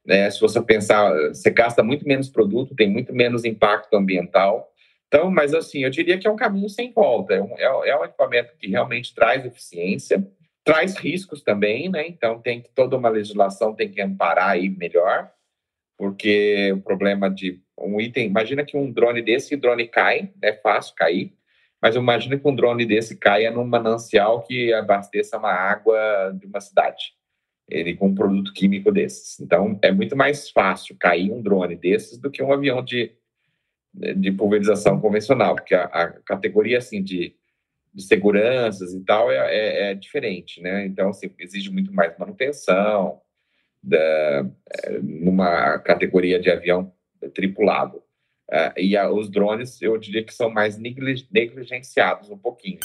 né, 0.05 0.31
se 0.31 0.41
você 0.41 0.61
pensar, 0.61 1.13
você 1.29 1.51
gasta 1.51 1.83
muito 1.83 2.07
menos 2.07 2.29
produto, 2.29 2.75
tem 2.75 2.89
muito 2.89 3.13
menos 3.13 3.45
impacto 3.45 3.95
ambiental, 3.97 4.73
então, 5.09 5.31
mas 5.31 5.53
assim, 5.53 5.85
eu 5.85 5.91
diria 5.91 6.19
que 6.19 6.27
é 6.27 6.31
um 6.31 6.37
caminho 6.37 6.69
sem 6.69 6.93
volta, 6.93 7.35
é 7.35 7.43
um, 7.43 7.59
é, 7.59 7.91
é 7.91 7.99
um 7.99 8.05
equipamento 8.05 8.55
que 8.59 8.69
realmente 8.69 9.15
traz 9.15 9.45
eficiência, 9.45 10.27
traz 10.65 10.97
riscos 10.97 11.43
também, 11.43 11.89
né, 11.89 12.07
então 12.07 12.41
tem 12.41 12.61
que, 12.61 12.71
toda 12.71 12.97
uma 12.97 13.09
legislação 13.09 13.75
tem 13.75 13.91
que 13.91 14.01
amparar 14.01 14.51
aí 14.51 14.71
melhor, 14.71 15.31
porque 15.97 16.73
o 16.73 16.81
problema 16.81 17.31
de 17.31 17.61
um 17.79 18.01
item, 18.01 18.27
imagina 18.27 18.65
que 18.65 18.77
um 18.77 18.91
drone 18.91 19.23
desse, 19.23 19.57
drone 19.57 19.89
cai, 19.89 20.33
é 20.43 20.53
fácil 20.53 20.95
cair, 20.95 21.33
mas 21.81 21.97
imagina 21.97 22.39
que 22.39 22.47
um 22.47 22.55
drone 22.55 22.87
desse 22.87 23.17
caia 23.17 23.51
num 23.51 23.65
manancial 23.65 24.43
que 24.43 24.73
abasteça 24.73 25.39
uma 25.39 25.53
água 25.53 26.33
de 26.39 26.47
uma 26.47 26.61
cidade, 26.61 27.15
ele 27.69 27.95
com 27.95 28.09
um 28.09 28.15
produto 28.15 28.53
químico 28.53 28.93
desses. 28.93 29.41
Então, 29.41 29.79
é 29.83 29.91
muito 29.91 30.17
mais 30.17 30.51
fácil 30.51 30.97
cair 30.99 31.33
um 31.33 31.43
drone 31.43 31.77
desses 31.77 32.19
do 32.19 32.31
que 32.31 32.43
um 32.43 32.53
avião 32.53 32.85
de, 32.85 33.13
de 33.93 34.31
pulverização 34.33 35.01
convencional, 35.01 35.55
porque 35.57 35.75
a, 35.75 35.85
a 35.85 36.09
categoria 36.23 36.79
assim 36.79 37.03
de 37.03 37.35
de 37.95 38.03
seguranças 38.03 38.95
e 38.95 39.05
tal 39.05 39.31
é, 39.31 39.37
é, 39.37 39.91
é 39.91 39.95
diferente, 39.95 40.61
né? 40.61 40.87
Então, 40.87 41.11
assim, 41.11 41.31
exige 41.39 41.71
muito 41.71 41.93
mais 41.93 42.17
manutenção 42.19 43.21
da, 43.83 44.47
é, 44.85 44.99
numa 45.03 45.79
categoria 45.79 46.41
de 46.41 46.51
avião 46.51 46.93
tripulado. 47.35 48.03
Uh, 48.51 48.79
e 48.79 48.97
a, 48.97 49.11
os 49.11 49.31
drones, 49.31 49.81
eu 49.81 49.97
diria 49.97 50.23
que 50.23 50.35
são 50.35 50.51
mais 50.51 50.79
negligenciados 50.79 52.31
um 52.31 52.37
pouquinho. 52.37 52.81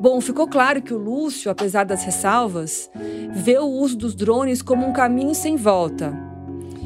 Bom, 0.00 0.20
ficou 0.20 0.48
claro 0.48 0.82
que 0.82 0.94
o 0.94 0.98
Lúcio, 0.98 1.50
apesar 1.50 1.84
das 1.84 2.04
ressalvas, 2.04 2.90
vê 3.32 3.58
o 3.58 3.66
uso 3.66 3.96
dos 3.96 4.14
drones 4.14 4.62
como 4.62 4.86
um 4.86 4.92
caminho 4.92 5.34
sem 5.34 5.56
volta. 5.56 6.12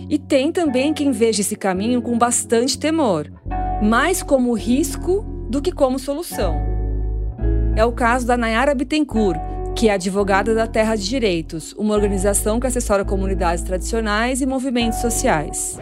E 0.09 0.19
tem 0.19 0.53
também 0.53 0.95
quem 0.95 1.11
veja 1.11 1.41
esse 1.41 1.57
caminho 1.57 2.01
com 2.01 2.17
bastante 2.17 2.79
temor, 2.79 3.31
mais 3.83 4.23
como 4.23 4.55
risco 4.55 5.23
do 5.51 5.61
que 5.61 5.73
como 5.73 5.99
solução. 5.99 6.57
É 7.77 7.85
o 7.85 7.93
caso 7.93 8.27
da 8.27 8.37
Nayara 8.37 8.75
Bittencourt, 8.75 9.39
que 9.77 9.91
é 9.91 9.93
advogada 9.93 10.55
da 10.55 10.67
Terra 10.67 10.97
de 10.97 11.07
Direitos, 11.07 11.75
uma 11.75 11.93
organização 11.93 12.59
que 12.59 12.67
assessora 12.67 13.05
comunidades 13.05 13.63
tradicionais 13.63 14.41
e 14.41 14.47
movimentos 14.47 15.01
sociais. 15.01 15.79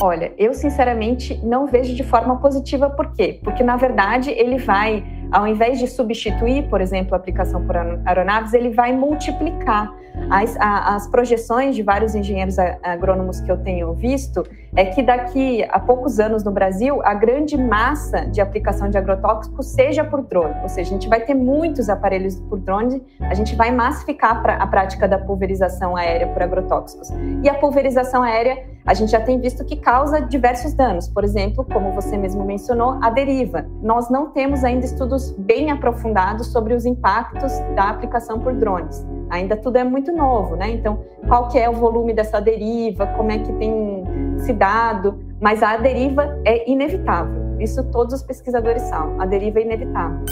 Olha, 0.00 0.32
eu 0.38 0.54
sinceramente 0.54 1.40
não 1.42 1.66
vejo 1.66 1.92
de 1.92 2.04
forma 2.04 2.36
positiva 2.36 2.88
por 2.88 3.12
quê? 3.14 3.40
Porque 3.42 3.64
na 3.64 3.76
verdade 3.76 4.30
ele 4.30 4.58
vai 4.58 5.04
ao 5.30 5.46
invés 5.46 5.78
de 5.78 5.86
substituir, 5.86 6.68
por 6.68 6.80
exemplo, 6.80 7.14
a 7.14 7.18
aplicação 7.18 7.66
por 7.66 7.76
aeronaves, 7.76 8.54
ele 8.54 8.70
vai 8.70 8.92
multiplicar. 8.92 9.94
As, 10.30 10.56
as 10.58 11.06
projeções 11.06 11.76
de 11.76 11.82
vários 11.82 12.14
engenheiros 12.14 12.58
agrônomos 12.82 13.40
que 13.40 13.52
eu 13.52 13.58
tenho 13.58 13.92
visto 13.94 14.42
é 14.74 14.84
que 14.84 15.02
daqui 15.02 15.64
a 15.70 15.78
poucos 15.78 16.20
anos 16.20 16.44
no 16.44 16.50
Brasil, 16.50 17.00
a 17.04 17.14
grande 17.14 17.56
massa 17.56 18.26
de 18.26 18.40
aplicação 18.40 18.88
de 18.88 18.98
agrotóxicos 18.98 19.66
seja 19.66 20.04
por 20.04 20.22
drone. 20.22 20.54
Ou 20.62 20.68
seja, 20.68 20.90
a 20.90 20.92
gente 20.92 21.08
vai 21.08 21.20
ter 21.20 21.34
muitos 21.34 21.88
aparelhos 21.88 22.36
por 22.36 22.58
drone, 22.58 23.02
a 23.20 23.34
gente 23.34 23.54
vai 23.54 23.70
massificar 23.70 24.42
a 24.46 24.66
prática 24.66 25.08
da 25.08 25.18
pulverização 25.18 25.96
aérea 25.96 26.28
por 26.28 26.42
agrotóxicos. 26.42 27.10
E 27.42 27.48
a 27.48 27.54
pulverização 27.54 28.22
aérea, 28.22 28.66
a 28.86 28.94
gente 28.94 29.10
já 29.10 29.20
tem 29.20 29.40
visto 29.40 29.64
que 29.64 29.76
causa 29.76 30.20
diversos 30.20 30.72
danos. 30.74 31.08
Por 31.08 31.24
exemplo, 31.24 31.64
como 31.64 31.92
você 31.92 32.16
mesmo 32.16 32.44
mencionou, 32.44 32.98
a 33.02 33.10
deriva. 33.10 33.66
Nós 33.82 34.08
não 34.10 34.30
temos 34.30 34.64
ainda 34.64 34.84
estudos 34.84 35.32
bem 35.32 35.70
aprofundados 35.70 36.48
sobre 36.48 36.74
os 36.74 36.84
impactos 36.86 37.52
da 37.74 37.90
aplicação 37.90 38.40
por 38.40 38.54
drones. 38.54 39.06
Ainda 39.30 39.56
tudo 39.56 39.76
é 39.76 39.84
muito 39.84 40.10
novo, 40.12 40.56
né? 40.56 40.70
Então, 40.70 41.00
qual 41.26 41.48
que 41.48 41.58
é 41.58 41.68
o 41.68 41.74
volume 41.74 42.14
dessa 42.14 42.40
deriva, 42.40 43.06
como 43.08 43.30
é 43.30 43.38
que 43.38 43.52
tem 43.54 43.97
se 44.40 44.52
dado, 44.52 45.18
mas 45.40 45.62
a 45.62 45.76
deriva 45.76 46.40
é 46.44 46.70
inevitável. 46.70 47.56
Isso 47.60 47.82
todos 47.90 48.14
os 48.14 48.22
pesquisadores 48.22 48.82
sabem. 48.82 49.20
A 49.20 49.26
deriva 49.26 49.58
é 49.58 49.62
inevitável. 49.62 50.24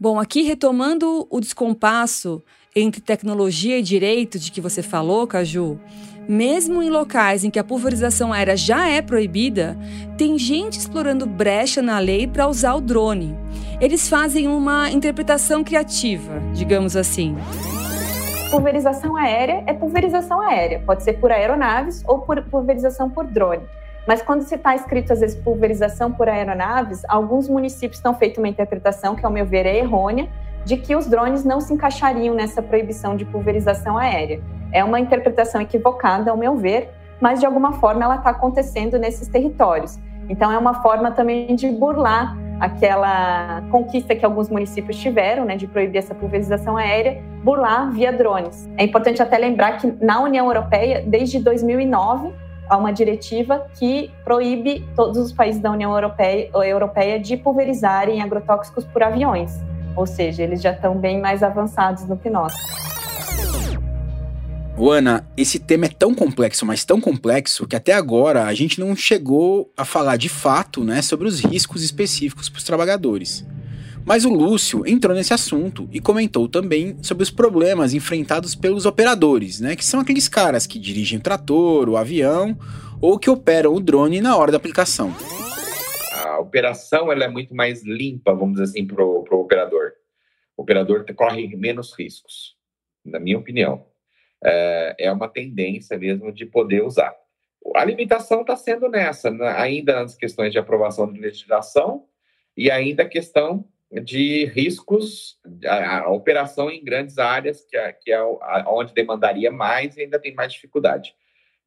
Bom, 0.00 0.20
aqui 0.20 0.42
retomando 0.42 1.26
o 1.28 1.40
descompasso 1.40 2.42
entre 2.74 3.00
tecnologia 3.00 3.78
e 3.78 3.82
direito 3.82 4.38
de 4.38 4.52
que 4.52 4.60
você 4.60 4.80
falou, 4.80 5.26
Caju, 5.26 5.80
mesmo 6.28 6.82
em 6.82 6.90
locais 6.90 7.42
em 7.42 7.50
que 7.50 7.58
a 7.58 7.64
pulverização 7.64 8.32
aérea 8.32 8.56
já 8.56 8.88
é 8.88 9.00
proibida, 9.00 9.76
tem 10.16 10.38
gente 10.38 10.78
explorando 10.78 11.26
brecha 11.26 11.80
na 11.80 11.98
lei 11.98 12.26
para 12.26 12.46
usar 12.46 12.74
o 12.74 12.80
drone. 12.80 13.34
Eles 13.80 14.08
fazem 14.08 14.46
uma 14.46 14.90
interpretação 14.90 15.64
criativa, 15.64 16.40
digamos 16.54 16.94
assim. 16.94 17.34
Pulverização 18.50 19.14
aérea 19.14 19.62
é 19.66 19.74
pulverização 19.74 20.40
aérea, 20.40 20.82
pode 20.86 21.02
ser 21.02 21.14
por 21.14 21.30
aeronaves 21.30 22.02
ou 22.06 22.20
por 22.20 22.42
pulverização 22.44 23.10
por 23.10 23.26
drone. 23.26 23.60
Mas 24.06 24.22
quando 24.22 24.40
se 24.40 24.54
está 24.54 24.74
escrito, 24.74 25.12
às 25.12 25.20
vezes, 25.20 25.36
pulverização 25.36 26.10
por 26.10 26.30
aeronaves, 26.30 27.02
alguns 27.08 27.46
municípios 27.46 27.98
estão 27.98 28.14
feito 28.14 28.38
uma 28.38 28.48
interpretação 28.48 29.14
que, 29.14 29.26
ao 29.26 29.30
meu 29.30 29.44
ver, 29.44 29.66
é 29.66 29.76
errônea, 29.76 30.30
de 30.64 30.78
que 30.78 30.96
os 30.96 31.06
drones 31.06 31.44
não 31.44 31.60
se 31.60 31.74
encaixariam 31.74 32.34
nessa 32.34 32.62
proibição 32.62 33.14
de 33.14 33.26
pulverização 33.26 33.98
aérea. 33.98 34.40
É 34.72 34.82
uma 34.82 34.98
interpretação 34.98 35.60
equivocada, 35.60 36.30
ao 36.30 36.36
meu 36.36 36.56
ver, 36.56 36.90
mas 37.20 37.40
de 37.40 37.44
alguma 37.44 37.72
forma 37.74 38.02
ela 38.02 38.16
está 38.16 38.30
acontecendo 38.30 38.98
nesses 38.98 39.28
territórios. 39.28 39.98
Então 40.26 40.50
é 40.50 40.56
uma 40.56 40.82
forma 40.82 41.10
também 41.10 41.54
de 41.54 41.68
burlar 41.68 42.34
aquela 42.60 43.62
conquista 43.70 44.14
que 44.14 44.24
alguns 44.24 44.48
municípios 44.48 44.96
tiveram, 44.96 45.44
né, 45.44 45.56
de 45.56 45.66
proibir 45.66 45.98
essa 45.98 46.14
pulverização 46.14 46.76
aérea, 46.76 47.22
burlar 47.42 47.90
via 47.92 48.12
drones. 48.12 48.68
É 48.76 48.84
importante 48.84 49.22
até 49.22 49.38
lembrar 49.38 49.78
que 49.78 49.92
na 50.00 50.20
União 50.20 50.46
Europeia, 50.46 51.02
desde 51.06 51.38
2009, 51.38 52.32
há 52.68 52.76
uma 52.76 52.92
diretiva 52.92 53.66
que 53.78 54.10
proíbe 54.24 54.86
todos 54.94 55.16
os 55.18 55.32
países 55.32 55.60
da 55.60 55.70
União 55.70 55.92
Europeia, 55.92 56.50
Europeia 56.64 57.18
de 57.18 57.36
pulverizarem 57.36 58.20
agrotóxicos 58.22 58.84
por 58.84 59.02
aviões. 59.02 59.58
Ou 59.96 60.06
seja, 60.06 60.42
eles 60.42 60.60
já 60.60 60.72
estão 60.72 60.96
bem 60.96 61.20
mais 61.20 61.42
avançados 61.42 62.04
do 62.04 62.16
que 62.16 62.28
nós. 62.28 62.52
Ana, 64.86 65.28
esse 65.36 65.58
tema 65.58 65.86
é 65.86 65.88
tão 65.88 66.14
complexo, 66.14 66.64
mas 66.64 66.84
tão 66.84 67.00
complexo, 67.00 67.66
que 67.66 67.74
até 67.74 67.92
agora 67.92 68.44
a 68.44 68.54
gente 68.54 68.78
não 68.78 68.94
chegou 68.94 69.72
a 69.76 69.84
falar 69.84 70.16
de 70.16 70.28
fato 70.28 70.84
né, 70.84 71.02
sobre 71.02 71.26
os 71.26 71.40
riscos 71.40 71.82
específicos 71.82 72.48
para 72.48 72.58
os 72.58 72.64
trabalhadores. 72.64 73.44
Mas 74.04 74.24
o 74.24 74.32
Lúcio 74.32 74.86
entrou 74.86 75.16
nesse 75.16 75.34
assunto 75.34 75.88
e 75.92 76.00
comentou 76.00 76.48
também 76.48 76.96
sobre 77.02 77.24
os 77.24 77.30
problemas 77.30 77.92
enfrentados 77.92 78.54
pelos 78.54 78.86
operadores, 78.86 79.58
né, 79.58 79.74
que 79.74 79.84
são 79.84 79.98
aqueles 79.98 80.28
caras 80.28 80.64
que 80.64 80.78
dirigem 80.78 81.18
o 81.18 81.22
trator, 81.22 81.88
o 81.88 81.96
avião 81.96 82.56
ou 83.00 83.18
que 83.18 83.28
operam 83.28 83.74
o 83.74 83.80
drone 83.80 84.20
na 84.20 84.36
hora 84.36 84.52
da 84.52 84.58
aplicação. 84.58 85.12
A 86.24 86.38
operação 86.38 87.10
ela 87.10 87.24
é 87.24 87.28
muito 87.28 87.52
mais 87.52 87.84
limpa, 87.84 88.32
vamos 88.32 88.60
dizer 88.60 88.64
assim, 88.64 88.86
para 88.86 89.04
o 89.04 89.24
operador. 89.32 89.90
O 90.56 90.62
operador 90.62 91.04
corre 91.16 91.48
menos 91.56 91.92
riscos, 91.98 92.54
na 93.04 93.18
minha 93.18 93.38
opinião 93.38 93.87
é, 94.44 94.94
é 94.98 95.12
uma 95.12 95.28
tendência 95.28 95.98
mesmo 95.98 96.32
de 96.32 96.46
poder 96.46 96.82
usar. 96.82 97.14
A 97.74 97.84
limitação 97.84 98.42
está 98.42 98.56
sendo 98.56 98.88
nessa, 98.88 99.30
ainda 99.56 100.00
nas 100.00 100.14
questões 100.14 100.52
de 100.52 100.58
aprovação 100.58 101.12
de 101.12 101.20
legislação 101.20 102.04
e 102.56 102.70
ainda 102.70 103.02
a 103.02 103.08
questão 103.08 103.64
de 103.90 104.44
riscos, 104.46 105.38
a 105.66 106.10
operação 106.10 106.70
em 106.70 106.84
grandes 106.84 107.18
áreas, 107.18 107.64
que 107.64 107.76
é, 107.76 107.92
que 107.92 108.12
é 108.12 108.22
onde 108.66 108.92
demandaria 108.92 109.50
mais 109.50 109.96
e 109.96 110.02
ainda 110.02 110.18
tem 110.18 110.34
mais 110.34 110.52
dificuldade. 110.52 111.14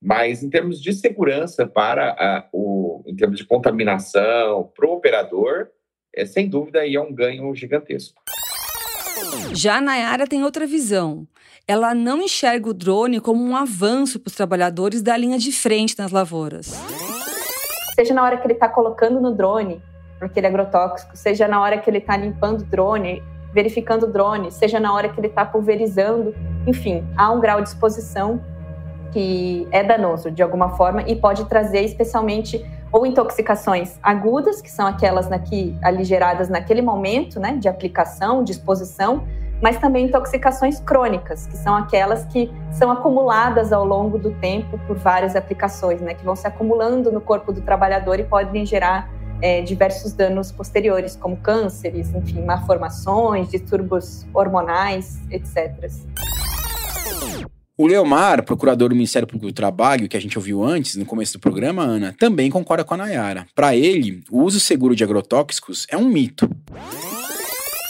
Mas 0.02 0.44
em 0.44 0.50
termos 0.50 0.82
de 0.82 0.94
segurança 0.94 1.66
para 1.68 2.12
a, 2.12 2.48
o, 2.52 3.04
em 3.08 3.16
termos 3.16 3.38
de 3.38 3.46
contaminação 3.46 4.72
para 4.76 4.88
o 4.88 4.94
operador, 4.94 5.70
é 6.14 6.26
sem 6.26 6.48
dúvida 6.48 6.82
aí 6.82 6.96
é 6.96 7.02
um 7.02 7.14
ganho 7.14 7.54
gigantesco. 7.56 8.22
Já 9.54 9.78
a 9.78 9.82
Nayara 9.82 10.28
tem 10.28 10.44
outra 10.44 10.66
visão 10.66 11.28
ela 11.72 11.96
não 11.96 12.22
enxerga 12.22 12.70
o 12.70 12.74
drone 12.74 13.22
como 13.22 13.42
um 13.42 13.56
avanço 13.56 14.20
para 14.20 14.30
os 14.30 14.36
trabalhadores 14.36 15.02
da 15.02 15.16
linha 15.16 15.38
de 15.38 15.54
frente 15.54 15.98
nas 15.98 16.12
lavouras. 16.12 16.78
Seja 17.96 18.14
na 18.14 18.24
hora 18.24 18.36
que 18.36 18.46
ele 18.46 18.56
está 18.56 18.68
colocando 18.68 19.22
no 19.22 19.34
drone 19.34 19.82
aquele 20.20 20.48
agrotóxico, 20.48 21.16
seja 21.16 21.48
na 21.48 21.62
hora 21.62 21.78
que 21.78 21.90
ele 21.90 22.00
está 22.00 22.18
limpando 22.18 22.62
o 22.62 22.66
drone, 22.66 23.24
verificando 23.54 24.04
o 24.04 24.08
drone, 24.08 24.52
seja 24.52 24.82
na 24.82 24.94
hora 24.94 25.08
que 25.08 25.18
ele 25.18 25.28
está 25.28 25.46
pulverizando, 25.46 26.36
enfim, 26.68 27.08
há 27.16 27.32
um 27.32 27.40
grau 27.40 27.62
de 27.62 27.70
exposição 27.70 28.44
que 29.14 29.66
é 29.72 29.82
danoso 29.82 30.30
de 30.30 30.44
alguma 30.44 30.76
forma 30.76 31.04
e 31.04 31.16
pode 31.16 31.46
trazer 31.46 31.84
especialmente 31.84 32.64
ou 32.92 33.06
intoxicações 33.06 33.98
agudas, 34.04 34.62
que 34.62 34.70
são 34.70 34.86
aquelas 34.86 35.30
na 35.30 35.40
que, 35.40 35.74
ali 35.82 36.04
geradas 36.04 36.50
naquele 36.50 36.82
momento 36.82 37.40
né, 37.40 37.56
de 37.56 37.70
aplicação, 37.70 38.44
de 38.44 38.52
exposição, 38.52 39.26
mas 39.62 39.78
também 39.78 40.06
intoxicações 40.06 40.80
crônicas, 40.80 41.46
que 41.46 41.56
são 41.56 41.76
aquelas 41.76 42.26
que 42.26 42.52
são 42.72 42.92
acumuladas 42.92 43.72
ao 43.72 43.86
longo 43.86 44.18
do 44.18 44.32
tempo 44.32 44.80
por 44.88 44.98
várias 44.98 45.36
aplicações, 45.36 46.02
né, 46.02 46.14
que 46.14 46.26
vão 46.26 46.36
se 46.36 46.48
acumulando 46.48 47.12
no 47.12 47.22
corpo 47.22 47.54
do 47.54 47.62
trabalhador 47.62 48.20
e 48.20 48.24
podem 48.24 48.66
gerar 48.66 49.10
é, 49.42 49.62
diversos 49.62 50.14
danos 50.14 50.52
posteriores, 50.52 51.16
como 51.16 51.36
cânceres, 51.38 52.14
enfim, 52.14 52.44
malformações, 52.44 53.50
distúrbios 53.50 54.26
hormonais, 54.34 55.20
etc. 55.30 55.90
O 57.78 57.88
Leomar, 57.88 58.44
procurador 58.44 58.90
do 58.90 58.96
Ministério 58.96 59.28
Público 59.28 59.48
do 59.48 59.56
Trabalho, 59.56 60.08
que 60.08 60.16
a 60.16 60.22
gente 60.22 60.38
ouviu 60.38 60.64
antes, 60.64 60.96
no 60.96 61.06
começo 61.06 61.34
do 61.34 61.40
programa, 61.40 61.82
Ana, 61.82 62.14
também 62.20 62.52
concorda 62.52 62.84
com 62.84 62.94
a 62.94 62.98
Nayara. 62.98 63.48
Para 63.56 63.76
ele, 63.76 64.24
o 64.30 64.44
uso 64.44 64.60
seguro 64.60 64.96
de 64.96 65.04
agrotóxicos 65.04 65.88
é 65.90 65.98
um 65.98 66.06
mito 66.06 66.48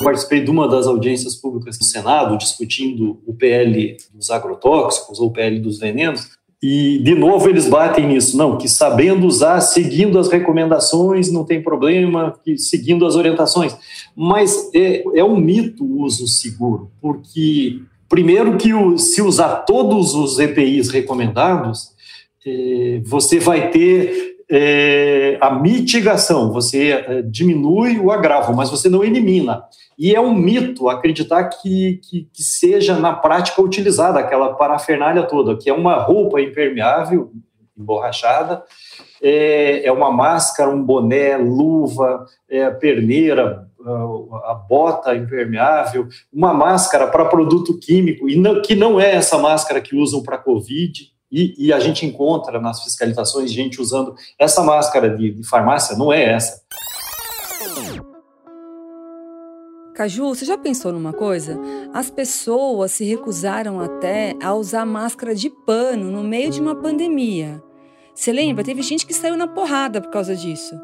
participei 0.04 0.42
de 0.42 0.52
uma 0.52 0.68
das 0.68 0.88
audiências 0.88 1.36
públicas 1.36 1.78
no 1.80 1.86
Senado 1.86 2.38
discutindo 2.38 3.22
o 3.26 3.34
PL 3.34 3.98
dos 4.14 4.30
agrotóxicos 4.30 5.20
ou 5.20 5.28
o 5.28 5.32
PL 5.32 5.60
dos 5.60 5.80
venenos. 5.80 6.30
E, 6.64 7.00
de 7.00 7.16
novo, 7.16 7.50
eles 7.50 7.68
batem 7.68 8.08
nisso, 8.08 8.38
não, 8.38 8.56
que 8.56 8.70
sabendo 8.70 9.26
usar, 9.26 9.62
seguindo 9.62 10.20
as 10.20 10.30
recomendações, 10.30 11.32
não 11.32 11.44
tem 11.44 11.62
problema, 11.62 12.38
que 12.44 12.56
seguindo 12.56 13.04
as 13.06 13.16
orientações. 13.16 13.76
Mas 14.16 14.70
é, 14.76 15.04
é 15.16 15.24
um 15.24 15.38
mito 15.38 15.84
o 15.84 16.02
uso 16.04 16.28
seguro, 16.28 16.92
porque, 17.02 17.80
primeiro, 18.08 18.58
que 18.58 18.76
o, 18.76 18.96
se 18.96 19.24
usar 19.24 19.62
todos 19.66 20.14
os 20.14 20.38
EPIs 20.38 20.90
recomendados, 20.90 21.94
é, 22.46 23.02
você 23.04 23.40
vai 23.40 23.72
ter 23.72 24.32
é, 24.54 25.38
a 25.40 25.50
mitigação, 25.50 26.52
você 26.52 26.92
é, 26.92 27.22
diminui 27.22 27.98
o 27.98 28.12
agravo, 28.12 28.54
mas 28.54 28.70
você 28.70 28.90
não 28.90 29.02
elimina. 29.02 29.64
E 29.98 30.14
é 30.14 30.20
um 30.20 30.34
mito 30.34 30.90
acreditar 30.90 31.46
que, 31.46 32.02
que, 32.04 32.28
que, 32.34 32.44
seja 32.44 32.98
na 32.98 33.14
prática 33.14 33.62
utilizada 33.62 34.20
aquela 34.20 34.54
parafernália 34.56 35.24
toda, 35.24 35.56
que 35.56 35.70
é 35.70 35.74
uma 35.74 35.96
roupa 35.96 36.42
impermeável, 36.42 37.32
emborrachada, 37.78 38.62
é, 39.24 39.86
é 39.86 39.92
uma 39.92 40.12
máscara, 40.12 40.70
um 40.70 40.84
boné, 40.84 41.38
luva, 41.38 42.26
é, 42.50 42.70
perneira, 42.72 43.68
a 44.44 44.54
bota 44.54 45.16
impermeável, 45.16 46.08
uma 46.32 46.54
máscara 46.54 47.08
para 47.08 47.26
produto 47.26 47.80
químico, 47.80 48.28
e 48.28 48.36
não, 48.36 48.62
que 48.62 48.76
não 48.76 49.00
é 49.00 49.16
essa 49.16 49.38
máscara 49.38 49.80
que 49.80 49.96
usam 49.96 50.22
para 50.22 50.38
Covid, 50.38 51.10
e, 51.32 51.68
e, 51.68 51.74
a 51.74 51.80
gente 51.80 52.06
encontra 52.06 52.60
nas 52.60 52.84
fiscalizações 52.84 53.52
gente 53.52 53.82
usando 53.82 54.14
essa 54.38 54.62
máscara 54.62 55.16
de, 55.16 55.32
de 55.32 55.48
farmácia, 55.48 55.96
não 55.96 56.12
é 56.12 56.34
essa. 56.34 56.62
Caju, 59.94 60.30
você 60.30 60.46
já 60.46 60.58
pensou 60.58 60.92
numa 60.92 61.14
coisa? 61.14 61.60
As 61.94 62.10
pessoas 62.10 62.92
se 62.92 63.04
recusaram 63.04 63.80
até 63.80 64.36
a 64.42 64.54
usar 64.54 64.86
máscara 64.86 65.36
de 65.36 65.50
pano 65.50 66.10
no 66.10 66.24
meio 66.24 66.50
de 66.50 66.60
uma 66.60 66.76
pandemia. 66.76 67.62
Você 68.14 68.32
lembra? 68.32 68.64
Teve 68.64 68.82
gente 68.82 69.06
que 69.06 69.14
saiu 69.14 69.38
na 69.38 69.48
porrada 69.48 70.02
por 70.02 70.10
causa 70.10 70.36
disso. 70.36 70.76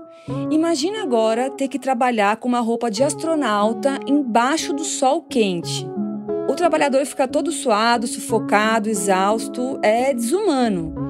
Imagina 0.51 1.03
agora 1.03 1.49
ter 1.49 1.67
que 1.67 1.79
trabalhar 1.79 2.37
com 2.37 2.47
uma 2.47 2.59
roupa 2.59 2.91
de 2.91 3.01
astronauta 3.01 3.99
embaixo 4.07 4.73
do 4.73 4.83
sol 4.83 5.21
quente. 5.21 5.87
O 6.47 6.55
trabalhador 6.55 7.05
fica 7.05 7.27
todo 7.27 7.51
suado, 7.51 8.07
sufocado, 8.07 8.89
exausto, 8.89 9.79
é 9.83 10.13
desumano. 10.13 11.07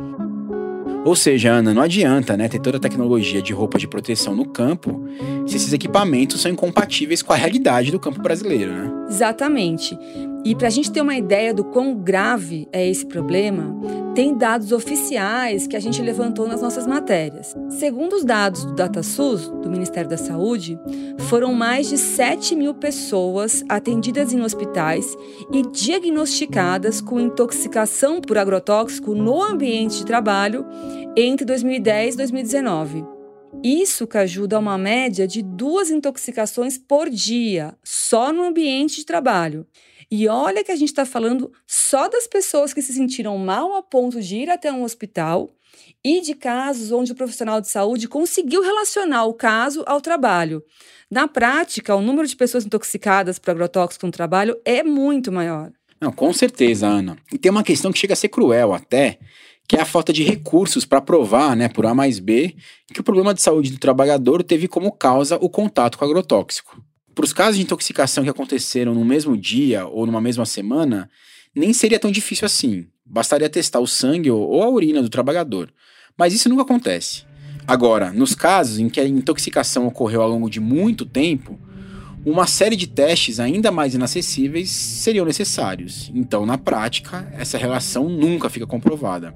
Ou 1.06 1.16
seja, 1.16 1.52
Ana, 1.52 1.74
não 1.74 1.82
adianta 1.82 2.36
né, 2.36 2.50
ter 2.50 2.60
toda 2.60 2.78
a 2.78 2.80
tecnologia 2.82 3.42
de 3.42 3.54
roupa 3.54 3.78
de 3.80 3.88
proteção 3.88 4.36
no 4.36 4.46
campo 4.46 5.02
se 5.46 5.56
esses 5.56 5.72
equipamentos 5.72 6.42
são 6.42 6.52
incompatíveis 6.52 7.22
com 7.22 7.32
a 7.32 7.36
realidade 7.38 7.92
do 7.92 8.00
campo 8.00 8.22
brasileiro, 8.22 8.74
né? 8.74 8.92
Exatamente. 9.08 9.98
E 10.48 10.56
para 10.56 10.68
a 10.68 10.72
gente 10.72 10.90
ter 10.90 11.02
uma 11.02 11.18
ideia 11.18 11.54
do 11.54 11.62
quão 11.62 11.94
grave 11.94 12.70
é 12.72 12.88
esse 12.88 13.06
problema, 13.06 13.78
tem 14.16 14.34
dados 14.34 14.72
oficiais 14.72 15.68
que 15.68 15.76
a 15.76 15.80
gente 15.82 16.02
levantou 16.02 16.48
nas 16.48 16.62
nossas 16.62 16.88
matérias. 16.88 17.54
Segundo 17.68 18.14
os 18.14 18.24
dados 18.24 18.64
do 18.64 18.74
DataSUS, 18.74 19.50
do 19.50 19.70
Ministério 19.70 20.10
da 20.10 20.16
Saúde, 20.16 20.80
foram 21.28 21.54
mais 21.54 21.90
de 21.90 21.98
7 21.98 22.56
mil 22.56 22.74
pessoas 22.74 23.62
atendidas 23.68 24.32
em 24.32 24.40
hospitais 24.40 25.18
e 25.52 25.64
diagnosticadas 25.64 27.02
com 27.02 27.20
intoxicação 27.20 28.22
por 28.22 28.38
agrotóxico 28.38 29.14
no 29.14 29.44
ambiente 29.44 29.98
de 29.98 30.06
trabalho 30.06 30.66
entre 31.18 31.46
2010 31.46 32.14
e 32.14 32.18
2019. 32.20 33.06
Isso 33.62 34.08
que 34.08 34.18
ajuda 34.18 34.56
a 34.56 34.60
uma 34.60 34.78
média 34.78 35.28
de 35.28 35.42
duas 35.42 35.90
intoxicações 35.90 36.78
por 36.78 37.10
dia, 37.10 37.76
só 37.84 38.32
no 38.32 38.44
ambiente 38.44 38.98
de 38.98 39.06
trabalho. 39.06 39.68
E 40.10 40.28
olha 40.28 40.64
que 40.64 40.72
a 40.72 40.76
gente 40.76 40.90
está 40.90 41.06
falando 41.06 41.52
só 41.66 42.08
das 42.08 42.28
pessoas 42.28 42.74
que 42.74 42.82
se 42.82 42.94
sentiram 42.94 43.38
mal 43.38 43.76
a 43.76 43.84
ponto 43.84 44.22
de 44.22 44.38
ir 44.38 44.50
até 44.50 44.72
um 44.72 44.84
hospital 44.84 45.50
e 46.04 46.22
de 46.22 46.34
casos 46.34 46.92
onde 46.92 47.12
o 47.12 47.16
profissional 47.16 47.60
de 47.60 47.68
saúde 47.68 48.08
conseguiu 48.08 48.62
relacionar 48.62 49.26
o 49.26 49.34
caso 49.34 49.84
ao 49.86 50.00
trabalho. 50.00 50.64
Na 51.12 51.28
prática, 51.28 51.96
o 51.96 52.02
número 52.02 52.28
de 52.28 52.36
pessoas 52.36 52.66
intoxicadas 52.66 53.38
por 53.38 53.52
agrotóxicos 53.52 54.08
no 54.08 54.12
trabalho 54.12 54.58
é 54.64 54.82
muito 54.84 55.32
maior. 55.32 55.72
Não, 56.00 56.12
com 56.12 56.32
certeza, 56.32 56.88
Ana. 56.88 57.18
E 57.34 57.38
tem 57.38 57.52
uma 57.52 57.64
questão 57.64 57.92
que 57.92 58.00
chega 58.00 58.14
a 58.14 58.18
ser 58.18 58.30
cruel 58.30 58.74
até, 58.74 59.20
que 59.68 59.76
é 59.76 59.82
a 59.82 59.86
falta 59.86 60.14
de 60.14 60.24
recursos 60.24 60.86
para 60.86 61.02
provar, 61.02 61.56
né, 61.56 61.68
por 61.68 61.86
A 61.86 61.94
mais 61.94 62.20
B, 62.20 62.56
que 62.94 63.02
o 63.02 63.04
problema 63.04 63.34
de 63.34 63.42
saúde 63.42 63.72
do 63.72 63.80
trabalhador 63.80 64.44
teve 64.44 64.68
como 64.68 64.92
causa 64.92 65.38
o 65.42 65.50
contato 65.50 65.98
com 65.98 66.06
agrotóxico. 66.06 66.82
Para 67.18 67.26
os 67.26 67.34
casos 67.34 67.56
de 67.56 67.64
intoxicação 67.64 68.24
que 68.24 68.30
aconteceram 68.30 68.94
no 68.94 69.04
mesmo 69.04 69.36
dia 69.36 69.88
ou 69.88 70.06
numa 70.06 70.22
mesma 70.22 70.46
semana, 70.46 71.10
nem 71.56 71.74
seria 71.74 71.98
tão 71.98 72.12
difícil 72.12 72.46
assim. 72.46 72.86
Bastaria 73.04 73.50
testar 73.50 73.80
o 73.80 73.88
sangue 73.88 74.30
ou 74.30 74.62
a 74.62 74.70
urina 74.70 75.02
do 75.02 75.10
trabalhador. 75.10 75.74
Mas 76.16 76.32
isso 76.32 76.48
nunca 76.48 76.62
acontece. 76.62 77.24
Agora, 77.66 78.14
nos 78.14 78.36
casos 78.36 78.78
em 78.78 78.88
que 78.88 79.00
a 79.00 79.08
intoxicação 79.08 79.88
ocorreu 79.88 80.22
ao 80.22 80.30
longo 80.30 80.48
de 80.48 80.60
muito 80.60 81.08
tempo, 81.08 81.60
uma 82.24 82.46
série 82.46 82.76
de 82.76 82.86
testes 82.86 83.40
ainda 83.40 83.72
mais 83.72 83.96
inacessíveis 83.96 84.70
seriam 84.70 85.26
necessários. 85.26 86.12
Então, 86.14 86.46
na 86.46 86.56
prática, 86.56 87.28
essa 87.36 87.58
relação 87.58 88.08
nunca 88.08 88.48
fica 88.48 88.68
comprovada. 88.68 89.34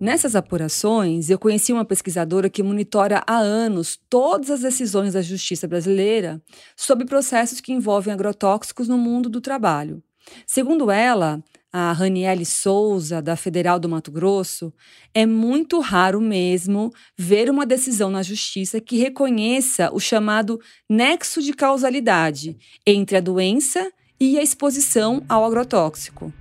Nessas 0.00 0.34
apurações, 0.34 1.28
eu 1.28 1.38
conheci 1.38 1.74
uma 1.74 1.84
pesquisadora 1.84 2.48
que 2.48 2.62
monitora 2.62 3.22
há 3.26 3.36
anos 3.36 4.00
todas 4.08 4.50
as 4.50 4.60
decisões 4.62 5.12
da 5.12 5.20
justiça 5.20 5.68
brasileira 5.68 6.40
sobre 6.74 7.04
processos 7.04 7.60
que 7.60 7.70
envolvem 7.70 8.10
agrotóxicos 8.10 8.88
no 8.88 8.96
mundo 8.96 9.28
do 9.28 9.42
trabalho. 9.42 10.02
Segundo 10.46 10.90
ela, 10.90 11.44
a 11.70 11.92
Raniele 11.92 12.46
Souza, 12.46 13.20
da 13.20 13.36
Federal 13.36 13.78
do 13.78 13.90
Mato 13.90 14.10
Grosso, 14.10 14.72
é 15.12 15.26
muito 15.26 15.80
raro 15.80 16.18
mesmo 16.18 16.90
ver 17.14 17.50
uma 17.50 17.66
decisão 17.66 18.08
na 18.08 18.22
justiça 18.22 18.80
que 18.80 18.96
reconheça 18.96 19.90
o 19.92 20.00
chamado 20.00 20.58
nexo 20.88 21.42
de 21.42 21.52
causalidade 21.52 22.56
entre 22.86 23.18
a 23.18 23.20
doença 23.20 23.92
e 24.18 24.38
a 24.38 24.42
exposição 24.42 25.22
ao 25.28 25.44
agrotóxico. 25.44 26.32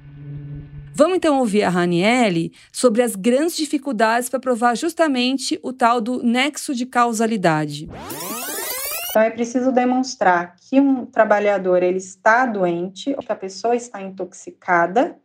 Vamos 0.94 1.18
então 1.18 1.40
ouvir 1.40 1.64
a 1.64 1.70
Raniele 1.70 2.52
sobre 2.72 3.02
as 3.02 3.16
grandes 3.16 3.56
dificuldades 3.56 4.30
para 4.30 4.40
provar 4.40 4.76
justamente 4.76 5.60
o 5.64 5.72
tal 5.72 6.02
do 6.02 6.22
nexo 6.24 6.76
de 6.76 6.86
causalidade. 6.86 7.88
Então 9.10 9.22
é 9.22 9.30
preciso 9.30 9.72
demonstrar 9.72 10.56
que 10.58 10.80
um 10.80 11.06
trabalhador 11.06 11.82
ele 11.82 11.98
está 11.98 12.46
doente, 12.46 13.16
que 13.16 13.32
a 13.32 13.36
pessoa 13.36 13.76
está 13.76 14.02
intoxicada, 14.02 15.18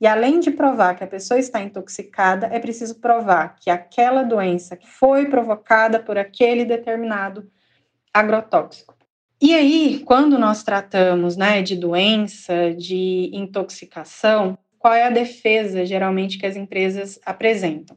e 0.00 0.06
além 0.06 0.38
de 0.38 0.50
provar 0.50 0.94
que 0.94 1.04
a 1.04 1.08
pessoa 1.08 1.38
está 1.38 1.60
intoxicada, 1.60 2.46
é 2.52 2.58
preciso 2.58 3.00
provar 3.00 3.56
que 3.56 3.68
aquela 3.68 4.22
doença 4.22 4.78
foi 4.98 5.26
provocada 5.26 5.98
por 5.98 6.16
aquele 6.16 6.64
determinado 6.64 7.50
agrotóxico. 8.14 8.94
E 9.40 9.54
aí, 9.54 10.02
quando 10.04 10.38
nós 10.38 10.62
tratamos 10.62 11.36
né, 11.36 11.62
de 11.62 11.76
doença, 11.76 12.74
de 12.74 13.30
intoxicação, 13.32 14.58
qual 14.78 14.94
é 14.94 15.04
a 15.04 15.10
defesa 15.10 15.84
geralmente 15.84 16.38
que 16.38 16.46
as 16.46 16.56
empresas 16.56 17.18
apresentam? 17.24 17.96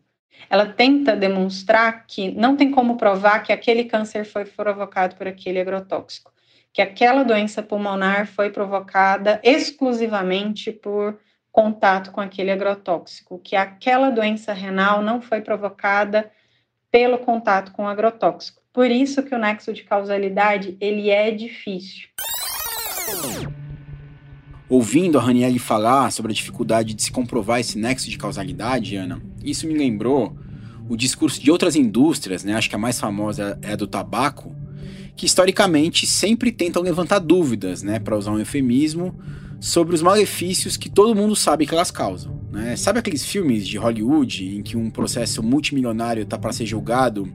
Ela 0.50 0.66
tenta 0.66 1.16
demonstrar 1.16 2.06
que 2.08 2.32
não 2.32 2.58
tem 2.58 2.72
como 2.72 2.98
provar 2.98 3.44
que 3.44 3.54
aquele 3.54 3.86
câncer 3.86 4.26
foi 4.26 4.46
provocado 4.46 5.16
por 5.16 5.28
aquele 5.28 5.60
agrotóxico, 5.60 6.32
que 6.74 6.82
aquela 6.82 7.24
doença 7.24 7.62
pulmonar 7.62 8.26
foi 8.26 8.50
provocada 8.50 9.40
exclusivamente 9.44 10.72
por 10.72 11.20
contato 11.52 12.12
com 12.12 12.22
aquele 12.22 12.52
agrotóxico, 12.52 13.38
que 13.40 13.56
aquela 13.56 14.10
doença 14.10 14.54
renal 14.54 15.02
não 15.02 15.22
foi 15.22 15.42
provocada 15.42 16.32
pelo 16.90 17.20
contato 17.20 17.72
com 17.72 17.84
o 17.84 17.88
agrotóxico. 17.88 18.62
Por 18.74 18.90
isso 18.90 19.22
que 19.22 19.36
o 19.36 19.38
nexo 19.38 19.74
de 19.74 19.84
causalidade 19.84 20.78
ele 20.80 21.10
é 21.10 21.30
difícil 21.30 22.10
ouvindo 24.72 25.20
a 25.20 25.22
Ranieri 25.22 25.60
falar 25.60 26.10
sobre 26.12 26.32
a 26.32 26.34
dificuldade 26.36 26.94
de 26.94 27.04
se 27.04 27.12
comprovar 27.12 27.60
esse 27.60 27.78
nexo 27.78 28.10
de 28.10 28.18
causalidade, 28.18 28.96
Ana, 28.96 29.22
isso 29.44 29.68
me 29.68 29.74
lembrou 29.74 30.34
o 30.88 30.96
discurso 30.96 31.42
de 31.42 31.52
outras 31.52 31.76
indústrias, 31.76 32.46
né? 32.46 32.54
Acho 32.54 32.70
que 32.70 32.76
a 32.76 32.80
mais 32.80 32.98
famosa 32.98 33.60
é 33.62 33.74
a 33.74 33.76
do 33.76 33.86
tabaco, 33.86 34.56
que 35.14 35.26
historicamente 35.26 36.08
sempre 36.08 36.54
tentam 36.54 36.82
levantar 36.82 37.20
dúvidas, 37.20 37.84
né, 37.84 38.00
para 38.00 38.18
usar 38.18 38.32
um 38.32 38.40
eufemismo, 38.40 39.14
sobre 39.60 39.94
os 39.94 40.02
malefícios 40.02 40.78
que 40.78 40.90
todo 40.90 41.14
mundo 41.14 41.36
sabe 41.36 41.68
que 41.68 41.74
elas 41.74 41.92
causam. 41.92 42.40
Né? 42.50 42.78
Sabe 42.78 42.98
aqueles 42.98 43.26
filmes 43.26 43.68
de 43.68 43.78
Hollywood 43.78 44.56
em 44.56 44.64
que 44.64 44.78
um 44.78 44.90
processo 44.90 45.44
multimilionário 45.44 46.24
está 46.24 46.38
para 46.38 46.54
ser 46.54 46.66
julgado 46.66 47.28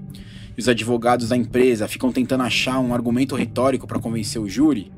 e 0.57 0.61
os 0.61 0.68
advogados 0.70 1.29
da 1.29 1.37
empresa 1.37 1.87
ficam 1.87 2.11
tentando 2.11 2.44
achar 2.44 2.81
um 2.81 2.94
argumento 2.94 3.37
retórico 3.37 3.87
para 3.87 3.99
convencer 3.99 4.40
o 4.40 4.49
júri? 4.49 4.90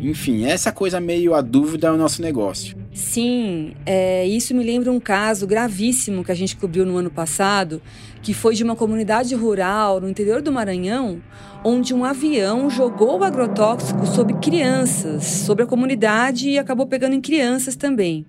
Enfim, 0.00 0.44
essa 0.44 0.70
coisa 0.72 1.00
meio 1.00 1.34
a 1.34 1.40
dúvida 1.40 1.88
é 1.88 1.90
o 1.90 1.96
nosso 1.96 2.20
negócio. 2.20 2.76
Sim, 2.92 3.74
é, 3.84 4.26
isso 4.26 4.54
me 4.54 4.62
lembra 4.62 4.92
um 4.92 5.00
caso 5.00 5.46
gravíssimo 5.46 6.22
que 6.22 6.30
a 6.30 6.34
gente 6.34 6.56
cobriu 6.56 6.86
no 6.86 6.96
ano 6.96 7.10
passado, 7.10 7.82
que 8.22 8.32
foi 8.32 8.54
de 8.54 8.62
uma 8.62 8.76
comunidade 8.76 9.34
rural 9.34 10.00
no 10.00 10.08
interior 10.08 10.40
do 10.40 10.52
Maranhão, 10.52 11.20
onde 11.64 11.94
um 11.94 12.04
avião 12.04 12.68
jogou 12.68 13.24
agrotóxico 13.24 14.06
sobre 14.06 14.34
crianças, 14.34 15.24
sobre 15.24 15.64
a 15.64 15.66
comunidade 15.66 16.50
e 16.50 16.58
acabou 16.58 16.86
pegando 16.86 17.14
em 17.14 17.20
crianças 17.20 17.74
também. 17.74 18.26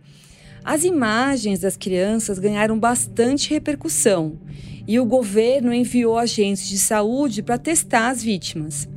As 0.63 0.83
imagens 0.83 1.59
das 1.59 1.77
crianças 1.77 2.39
ganharam 2.39 2.79
bastante 2.79 3.51
repercussão 3.51 4.39
e 4.87 4.99
o 4.99 5.05
governo 5.05 5.73
enviou 5.73 6.17
agentes 6.17 6.67
de 6.67 6.77
saúde 6.77 7.43
para 7.43 7.57
testar 7.57 8.09
as 8.09 8.23
vítimas. 8.23 8.87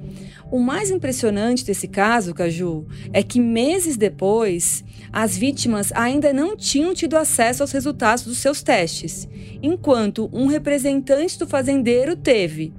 O 0.50 0.58
mais 0.58 0.90
impressionante 0.90 1.64
desse 1.64 1.86
caso, 1.86 2.32
Caju, 2.32 2.86
é 3.12 3.22
que 3.22 3.38
meses 3.38 3.98
depois, 3.98 4.82
as 5.12 5.36
vítimas 5.36 5.92
ainda 5.92 6.32
não 6.32 6.56
tinham 6.56 6.94
tido 6.94 7.16
acesso 7.16 7.62
aos 7.62 7.70
resultados 7.70 8.24
dos 8.24 8.38
seus 8.38 8.62
testes, 8.62 9.28
enquanto 9.62 10.30
um 10.32 10.46
representante 10.46 11.38
do 11.38 11.46
fazendeiro 11.46 12.16
teve. 12.16 12.72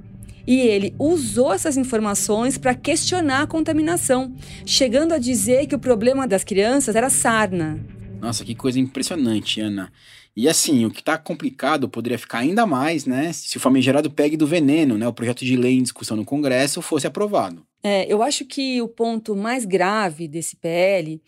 E 0.44 0.58
ele 0.58 0.94
usou 0.98 1.52
essas 1.52 1.76
informações 1.76 2.58
para 2.58 2.74
questionar 2.74 3.42
a 3.42 3.46
contaminação, 3.46 4.34
chegando 4.66 5.12
a 5.12 5.18
dizer 5.18 5.68
que 5.68 5.74
o 5.76 5.78
problema 5.78 6.26
das 6.26 6.42
crianças 6.42 6.96
era 6.96 7.08
sarna. 7.08 7.78
Nossa, 8.20 8.44
que 8.44 8.54
coisa 8.54 8.80
impressionante, 8.80 9.60
Ana. 9.60 9.92
E 10.40 10.48
assim, 10.48 10.86
o 10.86 10.90
que 10.90 11.00
está 11.00 11.18
complicado 11.18 11.86
poderia 11.86 12.18
ficar 12.18 12.38
ainda 12.38 12.64
mais, 12.64 13.04
né, 13.04 13.30
se 13.30 13.58
o 13.58 13.60
famigerado 13.60 14.10
PEG 14.10 14.38
do 14.38 14.46
veneno, 14.46 14.96
né, 14.96 15.06
o 15.06 15.12
projeto 15.12 15.44
de 15.44 15.54
lei 15.54 15.76
em 15.76 15.82
discussão 15.82 16.16
no 16.16 16.24
Congresso, 16.24 16.80
fosse 16.80 17.06
aprovado. 17.06 17.62
É, 17.82 18.10
eu 18.10 18.22
acho 18.22 18.46
que 18.46 18.80
o 18.80 18.88
ponto 18.88 19.36
mais 19.36 19.66
grave 19.66 20.26
desse 20.26 20.56
PL 20.56 21.20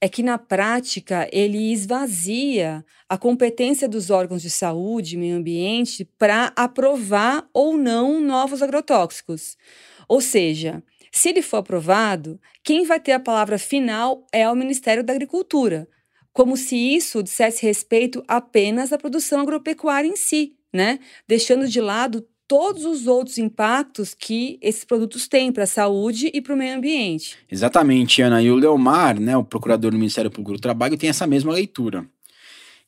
é 0.00 0.08
que, 0.08 0.20
na 0.20 0.36
prática, 0.36 1.28
ele 1.30 1.72
esvazia 1.72 2.84
a 3.08 3.16
competência 3.16 3.88
dos 3.88 4.10
órgãos 4.10 4.42
de 4.42 4.50
saúde 4.50 5.14
e 5.14 5.18
meio 5.18 5.36
ambiente 5.36 6.04
para 6.18 6.52
aprovar 6.56 7.48
ou 7.54 7.76
não 7.76 8.20
novos 8.20 8.62
agrotóxicos. 8.62 9.56
Ou 10.08 10.20
seja, 10.20 10.82
se 11.12 11.28
ele 11.28 11.40
for 11.40 11.58
aprovado, 11.58 12.40
quem 12.64 12.84
vai 12.84 12.98
ter 12.98 13.12
a 13.12 13.20
palavra 13.20 13.60
final 13.60 14.26
é 14.32 14.50
o 14.50 14.56
Ministério 14.56 15.04
da 15.04 15.12
Agricultura, 15.12 15.88
como 16.36 16.54
se 16.54 16.76
isso 16.76 17.22
dissesse 17.22 17.64
respeito 17.64 18.22
apenas 18.28 18.92
à 18.92 18.98
produção 18.98 19.40
agropecuária 19.40 20.06
em 20.06 20.16
si, 20.16 20.52
né? 20.70 20.98
Deixando 21.26 21.66
de 21.66 21.80
lado 21.80 22.26
todos 22.46 22.84
os 22.84 23.06
outros 23.06 23.38
impactos 23.38 24.12
que 24.12 24.58
esses 24.60 24.84
produtos 24.84 25.26
têm 25.26 25.50
para 25.50 25.64
a 25.64 25.66
saúde 25.66 26.30
e 26.34 26.42
para 26.42 26.52
o 26.52 26.56
meio 26.56 26.76
ambiente. 26.76 27.38
Exatamente, 27.50 28.20
Ana. 28.20 28.42
E 28.42 28.50
o 28.50 28.54
Leomar, 28.54 29.18
né, 29.18 29.34
o 29.34 29.42
procurador 29.42 29.92
do 29.92 29.96
Ministério 29.96 30.30
Público 30.30 30.58
do 30.58 30.60
Trabalho, 30.60 30.98
tem 30.98 31.08
essa 31.08 31.26
mesma 31.26 31.54
leitura. 31.54 32.06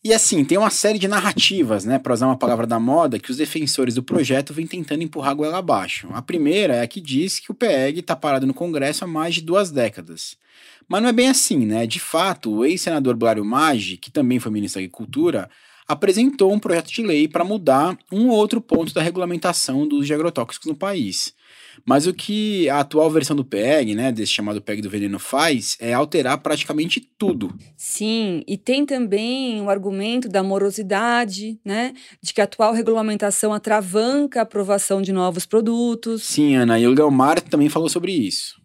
E 0.05 0.13
assim, 0.13 0.45
tem 0.45 0.59
uma 0.59 0.69
série 0.69 0.99
de 0.99 1.09
narrativas, 1.09 1.87
né, 1.87 1.99
para 1.99 2.13
usar 2.13 2.27
uma 2.27 2.37
palavra 2.37 2.67
da 2.67 2.79
moda, 2.79 3.19
que 3.19 3.31
os 3.31 3.39
defensores 3.39 3.95
do 3.95 4.03
projeto 4.03 4.53
vêm 4.53 4.67
tentando 4.67 5.03
empurrar 5.03 5.31
a 5.31 5.35
goela 5.35 5.59
abaixo. 5.59 6.07
A 6.13 6.21
primeira 6.21 6.75
é 6.75 6.83
a 6.83 6.87
que 6.87 7.01
diz 7.01 7.41
que 7.41 7.51
o 7.51 7.55
PEG 7.55 8.01
está 8.01 8.15
parado 8.15 8.47
no 8.47 8.53
Congresso 8.53 9.05
há 9.05 9.07
mais 9.07 9.37
de 9.37 9.41
duas 9.41 9.71
décadas. 9.71 10.37
Mas 10.89 11.03
não 11.03 11.09
é 11.11 11.13
bem 11.13 11.29
assim, 11.29 11.67
né? 11.67 11.87
De 11.87 12.01
fato, 12.01 12.51
o 12.51 12.65
ex-senador 12.65 13.15
Blário 13.15 13.45
Maggi, 13.45 13.97
que 13.97 14.11
também 14.11 14.39
foi 14.39 14.51
ministro 14.51 14.81
da 14.81 14.85
Agricultura, 14.85 15.51
apresentou 15.87 16.53
um 16.53 16.59
projeto 16.59 16.89
de 16.89 17.03
lei 17.03 17.27
para 17.27 17.45
mudar 17.45 17.97
um 18.13 18.29
ou 18.29 18.37
outro 18.37 18.61
ponto 18.61 18.93
da 18.93 19.03
regulamentação 19.03 19.89
dos 19.89 20.11
agrotóxicos 20.11 20.67
no 20.67 20.75
país. 20.75 21.35
Mas 21.87 22.07
o 22.07 22.13
que 22.13 22.69
a 22.69 22.81
atual 22.81 23.11
versão 23.11 23.37
do 23.37 23.45
PEG, 23.45 23.95
né, 23.95 24.13
desse 24.13 24.33
chamado 24.33 24.61
PEG 24.61 24.83
do 24.83 24.91
veneno, 24.91 25.19
faz 25.19 25.77
é 25.81 25.95
alterar 25.95 26.39
praticamente 26.39 27.01
tudo. 27.17 27.55
Sim, 27.77 28.43
e 28.47 28.59
tem 28.59 28.85
também 28.85 29.63
o 29.63 29.71
argumento 29.71 30.29
da 30.29 30.43
morosidade, 30.43 31.59
né, 31.65 31.95
de 32.23 32.35
que 32.35 32.41
a 32.41 32.45
atual 32.45 32.73
regulamentação 32.73 33.53
atravanca 33.55 34.41
a 34.41 34.43
aprovação 34.43 35.01
de 35.01 35.13
novos 35.13 35.47
produtos. 35.47 36.25
Sim, 36.25 36.57
Ana, 36.57 36.79
e 36.79 36.87
o 36.87 36.93
Leomar 36.93 37.41
também 37.41 37.69
falou 37.69 37.89
sobre 37.89 38.13
isso. 38.13 38.61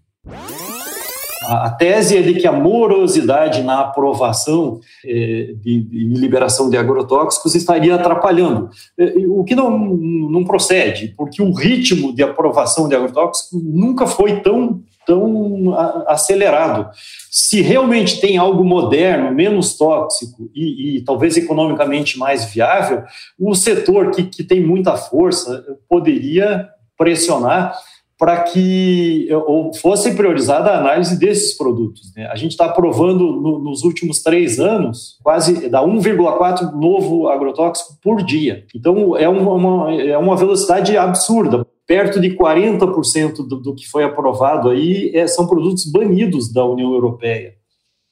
A 1.45 1.69
tese 1.69 2.17
é 2.17 2.21
de 2.21 2.36
que 2.36 2.47
a 2.47 2.51
morosidade 2.51 3.62
na 3.62 3.82
aprovação 3.82 4.79
eh, 5.06 5.53
de, 5.62 5.79
liberação 5.91 6.69
de 6.69 6.77
agrotóxicos 6.77 7.56
estaria 7.56 7.95
atrapalhando, 7.95 8.69
eh, 8.97 9.13
o 9.27 9.43
que 9.43 9.56
não, 9.56 9.77
não 9.77 10.43
procede, 10.43 11.13
porque 11.17 11.41
o 11.41 11.53
ritmo 11.53 12.13
de 12.13 12.23
aprovação 12.23 12.88
de 12.88 12.95
agrotóxicos 12.95 13.62
nunca 13.63 14.08
foi 14.08 14.41
tão, 14.41 14.82
tão 15.06 15.73
acelerado. 16.08 16.89
Se 17.29 17.62
realmente 17.62 18.21
tem 18.21 18.38
algo 18.38 18.63
moderno, 18.63 19.34
menos 19.34 19.75
tóxico 19.75 20.49
e, 20.56 20.97
e 20.97 21.01
talvez 21.01 21.36
economicamente 21.36 22.17
mais 22.17 22.45
viável, 22.45 23.03
o 23.39 23.53
setor 23.56 24.12
que, 24.12 24.23
que 24.23 24.43
tem 24.43 24.62
muita 24.62 24.95
força 24.95 25.63
poderia 25.89 26.69
pressionar 26.97 27.75
para 28.23 28.41
que 28.43 29.27
ou 29.47 29.73
fosse 29.73 30.15
priorizada 30.15 30.69
a 30.69 30.79
análise 30.79 31.19
desses 31.19 31.57
produtos. 31.57 32.15
Né? 32.15 32.25
A 32.27 32.38
gente 32.38 32.51
está 32.51 32.67
aprovando 32.67 33.33
no, 33.33 33.59
nos 33.59 33.83
últimos 33.83 34.23
três 34.23 34.62
anos 34.62 35.17
quase 35.21 35.67
dá 35.67 35.81
1,4 35.81 36.71
novo 36.71 37.27
agrotóxico 37.27 37.97
por 38.01 38.23
dia. 38.23 38.65
Então 38.73 39.17
é 39.17 39.27
uma, 39.27 39.93
é 39.93 40.17
uma 40.17 40.38
velocidade 40.38 40.95
absurda. 40.95 41.67
Perto 41.86 42.21
de 42.21 42.29
40% 42.29 43.45
do, 43.45 43.57
do 43.59 43.75
que 43.75 43.86
foi 43.89 44.05
aprovado 44.05 44.69
aí 44.69 45.12
é, 45.13 45.27
são 45.27 45.45
produtos 45.45 45.83
banidos 45.91 46.49
da 46.49 46.63
União 46.63 46.93
Europeia. 46.93 47.55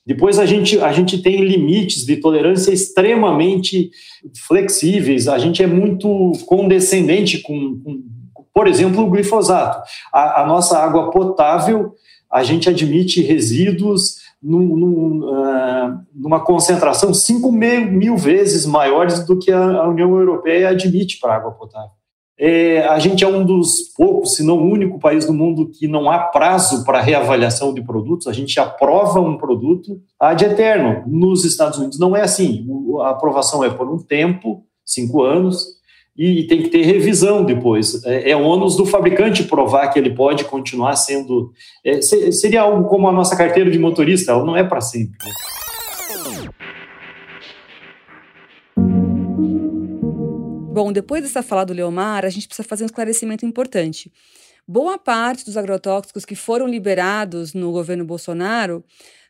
Depois 0.05 0.39
a 0.39 0.45
gente, 0.45 0.77
a 0.81 0.91
gente 0.91 1.21
tem 1.21 1.37
limites 1.37 2.05
de 2.05 2.17
tolerância 2.17 2.73
extremamente 2.73 3.91
flexíveis, 4.45 5.29
a 5.29 5.37
gente 5.37 5.63
é 5.63 5.67
muito 5.67 6.33
condescendente 6.47 7.37
com, 7.37 7.79
com 7.79 8.11
por 8.53 8.67
exemplo, 8.67 9.03
o 9.03 9.09
glifosato. 9.09 9.81
A, 10.13 10.41
a 10.41 10.45
nossa 10.45 10.77
água 10.77 11.09
potável, 11.11 11.93
a 12.31 12.43
gente 12.43 12.69
admite 12.69 13.21
resíduos 13.21 14.21
num, 14.41 14.75
num, 14.75 15.19
uh, 15.29 15.99
numa 16.13 16.39
concentração 16.39 17.13
5 17.13 17.51
mil 17.51 18.17
vezes 18.17 18.65
maiores 18.65 19.25
do 19.25 19.37
que 19.37 19.51
a, 19.51 19.87
União 19.87 20.17
Europeia 20.17 20.69
admite 20.69 21.19
para 21.19 21.35
água 21.35 21.51
potável. 21.51 21.91
É, 22.43 22.87
a 22.87 22.97
gente 22.97 23.23
é 23.23 23.27
um 23.27 23.45
dos 23.45 23.93
poucos, 23.95 24.35
se 24.35 24.43
não 24.43 24.57
o 24.57 24.71
único 24.71 24.97
país 24.97 25.27
do 25.27 25.33
mundo 25.33 25.69
que 25.69 25.87
não 25.87 26.09
há 26.09 26.17
prazo 26.17 26.83
para 26.83 26.99
reavaliação 26.99 27.71
de 27.71 27.83
produtos. 27.83 28.25
A 28.25 28.33
gente 28.33 28.59
aprova 28.59 29.19
um 29.19 29.37
produto 29.37 30.01
ad 30.19 30.43
eterno. 30.43 31.03
Nos 31.05 31.45
Estados 31.45 31.77
Unidos 31.77 31.99
não 31.99 32.15
é 32.15 32.21
assim. 32.21 32.65
A 33.01 33.11
aprovação 33.11 33.63
é 33.63 33.69
por 33.69 33.87
um 33.87 33.99
tempo, 33.99 34.63
cinco 34.83 35.21
anos, 35.21 35.67
e 36.23 36.45
tem 36.45 36.61
que 36.61 36.69
ter 36.69 36.83
revisão 36.83 37.43
depois. 37.43 38.05
É, 38.05 38.29
é 38.29 38.35
ônus 38.35 38.75
do 38.75 38.85
fabricante 38.85 39.43
provar 39.45 39.87
que 39.87 39.97
ele 39.97 40.13
pode 40.13 40.43
continuar 40.45 40.95
sendo. 40.95 41.51
É, 41.83 41.99
seria 41.99 42.61
algo 42.61 42.87
como 42.87 43.07
a 43.07 43.11
nossa 43.11 43.35
carteira 43.35 43.71
de 43.71 43.79
motorista, 43.79 44.31
ela 44.31 44.45
não 44.45 44.55
é 44.55 44.63
para 44.63 44.81
sempre. 44.81 45.17
Né? 45.17 45.31
Bom, 50.71 50.91
depois 50.93 51.23
dessa 51.23 51.41
fala 51.41 51.65
do 51.65 51.73
Leomar, 51.73 52.23
a 52.23 52.29
gente 52.29 52.47
precisa 52.47 52.67
fazer 52.67 52.83
um 52.83 52.85
esclarecimento 52.85 53.43
importante. 53.43 54.11
Boa 54.67 54.99
parte 54.99 55.43
dos 55.43 55.57
agrotóxicos 55.57 56.23
que 56.23 56.35
foram 56.35 56.67
liberados 56.67 57.55
no 57.55 57.71
governo 57.71 58.05
Bolsonaro 58.05 58.83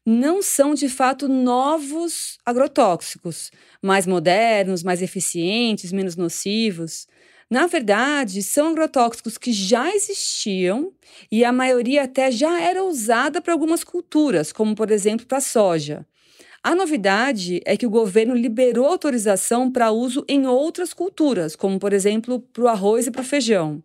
não 0.05 0.41
são 0.41 0.73
de 0.73 0.89
fato 0.89 1.27
novos 1.27 2.37
agrotóxicos, 2.45 3.51
mais 3.81 4.07
modernos, 4.07 4.83
mais 4.83 5.01
eficientes, 5.01 5.91
menos 5.91 6.15
nocivos. 6.15 7.07
Na 7.49 7.67
verdade, 7.67 8.41
são 8.41 8.69
agrotóxicos 8.69 9.37
que 9.37 9.51
já 9.51 9.93
existiam 9.93 10.91
e 11.31 11.43
a 11.43 11.51
maioria 11.51 12.03
até 12.03 12.31
já 12.31 12.61
era 12.61 12.83
usada 12.83 13.41
para 13.41 13.53
algumas 13.53 13.83
culturas, 13.83 14.51
como 14.51 14.73
por 14.73 14.89
exemplo 14.89 15.25
para 15.25 15.39
a 15.39 15.41
soja. 15.41 16.05
A 16.63 16.75
novidade 16.75 17.59
é 17.65 17.75
que 17.75 17.87
o 17.87 17.89
governo 17.89 18.35
liberou 18.35 18.85
autorização 18.85 19.71
para 19.71 19.91
uso 19.91 20.23
em 20.29 20.45
outras 20.45 20.93
culturas, 20.93 21.55
como 21.55 21.79
por 21.79 21.91
exemplo 21.91 22.39
para 22.39 22.63
o 22.63 22.67
arroz 22.67 23.07
e 23.07 23.11
para 23.11 23.21
o 23.21 23.25
feijão. 23.25 23.83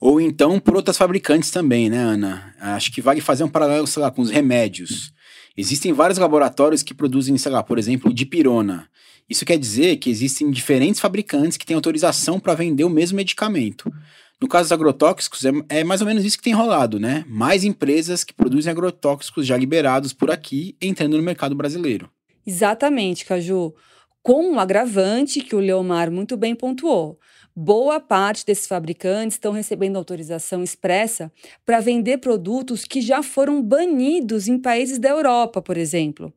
Ou 0.00 0.20
então 0.20 0.58
por 0.60 0.76
outras 0.76 0.98
fabricantes 0.98 1.50
também, 1.50 1.88
né, 1.88 1.98
Ana? 1.98 2.54
Acho 2.60 2.92
que 2.92 3.00
vale 3.00 3.20
fazer 3.20 3.44
um 3.44 3.48
paralelo, 3.48 3.86
sei 3.86 4.02
lá, 4.02 4.10
com 4.10 4.20
os 4.20 4.30
remédios. 4.30 5.12
Existem 5.56 5.92
vários 5.92 6.18
laboratórios 6.18 6.82
que 6.82 6.94
produzem, 6.94 7.38
sei 7.38 7.50
lá, 7.50 7.62
por 7.62 7.78
exemplo, 7.78 8.12
dipirona. 8.12 8.88
Isso 9.28 9.44
quer 9.44 9.58
dizer 9.58 9.96
que 9.96 10.10
existem 10.10 10.50
diferentes 10.50 11.00
fabricantes 11.00 11.56
que 11.56 11.66
têm 11.66 11.74
autorização 11.74 12.38
para 12.38 12.54
vender 12.54 12.84
o 12.84 12.90
mesmo 12.90 13.16
medicamento. 13.16 13.92
No 14.40 14.46
caso 14.46 14.64
dos 14.64 14.72
agrotóxicos, 14.72 15.44
é, 15.44 15.50
é, 15.68 15.84
mais 15.84 16.00
ou 16.02 16.06
menos 16.06 16.24
isso 16.24 16.36
que 16.36 16.44
tem 16.44 16.52
rolado, 16.52 17.00
né? 17.00 17.24
Mais 17.26 17.64
empresas 17.64 18.22
que 18.22 18.34
produzem 18.34 18.70
agrotóxicos 18.70 19.46
já 19.46 19.56
liberados 19.56 20.12
por 20.12 20.30
aqui 20.30 20.76
entrando 20.80 21.16
no 21.16 21.22
mercado 21.22 21.54
brasileiro. 21.54 22.10
Exatamente, 22.46 23.24
Caju. 23.24 23.74
Com 24.22 24.52
um 24.52 24.60
agravante 24.60 25.40
que 25.40 25.56
o 25.56 25.60
Leomar 25.60 26.10
muito 26.10 26.36
bem 26.36 26.54
pontuou. 26.54 27.18
Boa 27.58 27.98
parte 27.98 28.44
desses 28.44 28.66
fabricantes 28.66 29.36
estão 29.36 29.50
recebendo 29.50 29.96
autorização 29.96 30.62
expressa 30.62 31.32
para 31.64 31.80
vender 31.80 32.18
produtos 32.18 32.84
que 32.84 33.00
já 33.00 33.22
foram 33.22 33.62
banidos 33.62 34.46
em 34.46 34.58
países 34.58 34.98
da 34.98 35.08
Europa, 35.08 35.62
por 35.62 35.78
exemplo. 35.78 36.30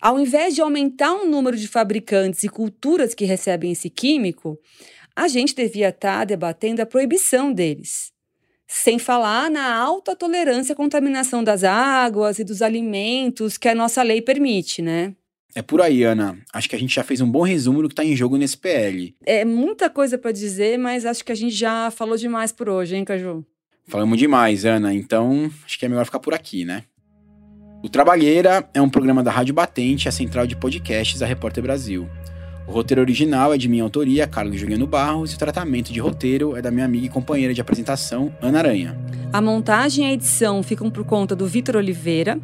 Ao 0.00 0.18
invés 0.18 0.54
de 0.54 0.62
aumentar 0.62 1.12
o 1.12 1.26
número 1.26 1.54
de 1.54 1.68
fabricantes 1.68 2.44
e 2.44 2.48
culturas 2.48 3.14
que 3.14 3.26
recebem 3.26 3.72
esse 3.72 3.90
químico, 3.90 4.58
a 5.14 5.28
gente 5.28 5.54
devia 5.54 5.90
estar 5.90 6.20
tá 6.20 6.24
debatendo 6.24 6.80
a 6.80 6.86
proibição 6.86 7.52
deles. 7.52 8.10
Sem 8.66 8.98
falar 8.98 9.50
na 9.50 9.76
alta 9.76 10.16
tolerância 10.16 10.72
à 10.72 10.76
contaminação 10.76 11.44
das 11.44 11.62
águas 11.62 12.38
e 12.38 12.44
dos 12.44 12.62
alimentos 12.62 13.58
que 13.58 13.68
a 13.68 13.74
nossa 13.74 14.02
lei 14.02 14.22
permite, 14.22 14.80
né? 14.80 15.14
É 15.54 15.62
por 15.62 15.80
aí, 15.80 16.02
Ana. 16.02 16.36
Acho 16.52 16.68
que 16.68 16.74
a 16.74 16.78
gente 16.78 16.94
já 16.94 17.04
fez 17.04 17.20
um 17.20 17.30
bom 17.30 17.42
resumo 17.42 17.80
do 17.80 17.88
que 17.88 17.92
está 17.92 18.04
em 18.04 18.16
jogo 18.16 18.36
nesse 18.36 18.56
PL. 18.56 19.14
É 19.24 19.44
muita 19.44 19.88
coisa 19.88 20.18
para 20.18 20.32
dizer, 20.32 20.78
mas 20.78 21.06
acho 21.06 21.24
que 21.24 21.30
a 21.30 21.34
gente 21.34 21.54
já 21.54 21.90
falou 21.92 22.16
demais 22.16 22.50
por 22.50 22.68
hoje, 22.68 22.96
hein, 22.96 23.04
Caju? 23.04 23.44
Falamos 23.86 24.18
demais, 24.18 24.64
Ana. 24.64 24.92
Então, 24.92 25.50
acho 25.64 25.78
que 25.78 25.86
é 25.86 25.88
melhor 25.88 26.04
ficar 26.04 26.18
por 26.18 26.34
aqui, 26.34 26.64
né? 26.64 26.82
O 27.84 27.88
Trabalheira 27.88 28.68
é 28.72 28.80
um 28.80 28.88
programa 28.88 29.22
da 29.22 29.30
Rádio 29.30 29.54
Batente, 29.54 30.08
a 30.08 30.12
central 30.12 30.46
de 30.46 30.56
podcasts 30.56 31.20
da 31.20 31.26
Repórter 31.26 31.62
Brasil. 31.62 32.08
O 32.66 32.72
roteiro 32.72 33.02
original 33.02 33.52
é 33.52 33.58
de 33.58 33.68
minha 33.68 33.82
autoria, 33.82 34.26
Carlos 34.26 34.58
Juliano 34.58 34.86
Barros, 34.86 35.32
e 35.32 35.34
o 35.34 35.38
tratamento 35.38 35.92
de 35.92 36.00
roteiro 36.00 36.56
é 36.56 36.62
da 36.62 36.70
minha 36.70 36.86
amiga 36.86 37.06
e 37.06 37.10
companheira 37.10 37.52
de 37.52 37.60
apresentação, 37.60 38.32
Ana 38.40 38.58
Aranha. 38.58 38.96
A 39.30 39.40
montagem 39.40 40.06
e 40.06 40.08
a 40.08 40.12
edição 40.12 40.62
ficam 40.62 40.90
por 40.90 41.04
conta 41.04 41.36
do 41.36 41.46
Vitor 41.46 41.76
Oliveira. 41.76 42.38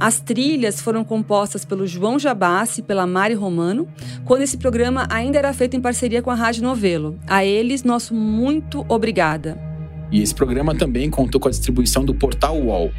As 0.00 0.18
trilhas 0.18 0.80
foram 0.80 1.04
compostas 1.04 1.64
pelo 1.64 1.86
João 1.86 2.18
Jabassi 2.18 2.80
e 2.80 2.82
pela 2.82 3.06
Mari 3.06 3.34
Romano, 3.34 3.86
quando 4.24 4.42
esse 4.42 4.56
programa 4.56 5.06
ainda 5.08 5.38
era 5.38 5.52
feito 5.52 5.76
em 5.76 5.80
parceria 5.80 6.20
com 6.20 6.30
a 6.30 6.34
Rádio 6.34 6.64
Novelo. 6.64 7.16
A 7.28 7.44
eles, 7.44 7.84
nosso 7.84 8.12
muito 8.12 8.84
obrigada. 8.88 9.56
E 10.10 10.20
esse 10.20 10.34
programa 10.34 10.74
também 10.74 11.08
contou 11.08 11.40
com 11.40 11.46
a 11.46 11.50
distribuição 11.50 12.04
do 12.04 12.14
Portal 12.14 12.58
UOL. 12.58 12.90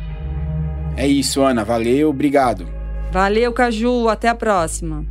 É 0.95 1.05
isso, 1.05 1.41
Ana. 1.41 1.65
Valeu, 1.65 2.09
obrigado. 2.09 2.65
Valeu, 3.11 3.51
Caju. 3.51 4.07
Até 4.07 4.29
a 4.29 4.35
próxima. 4.35 5.05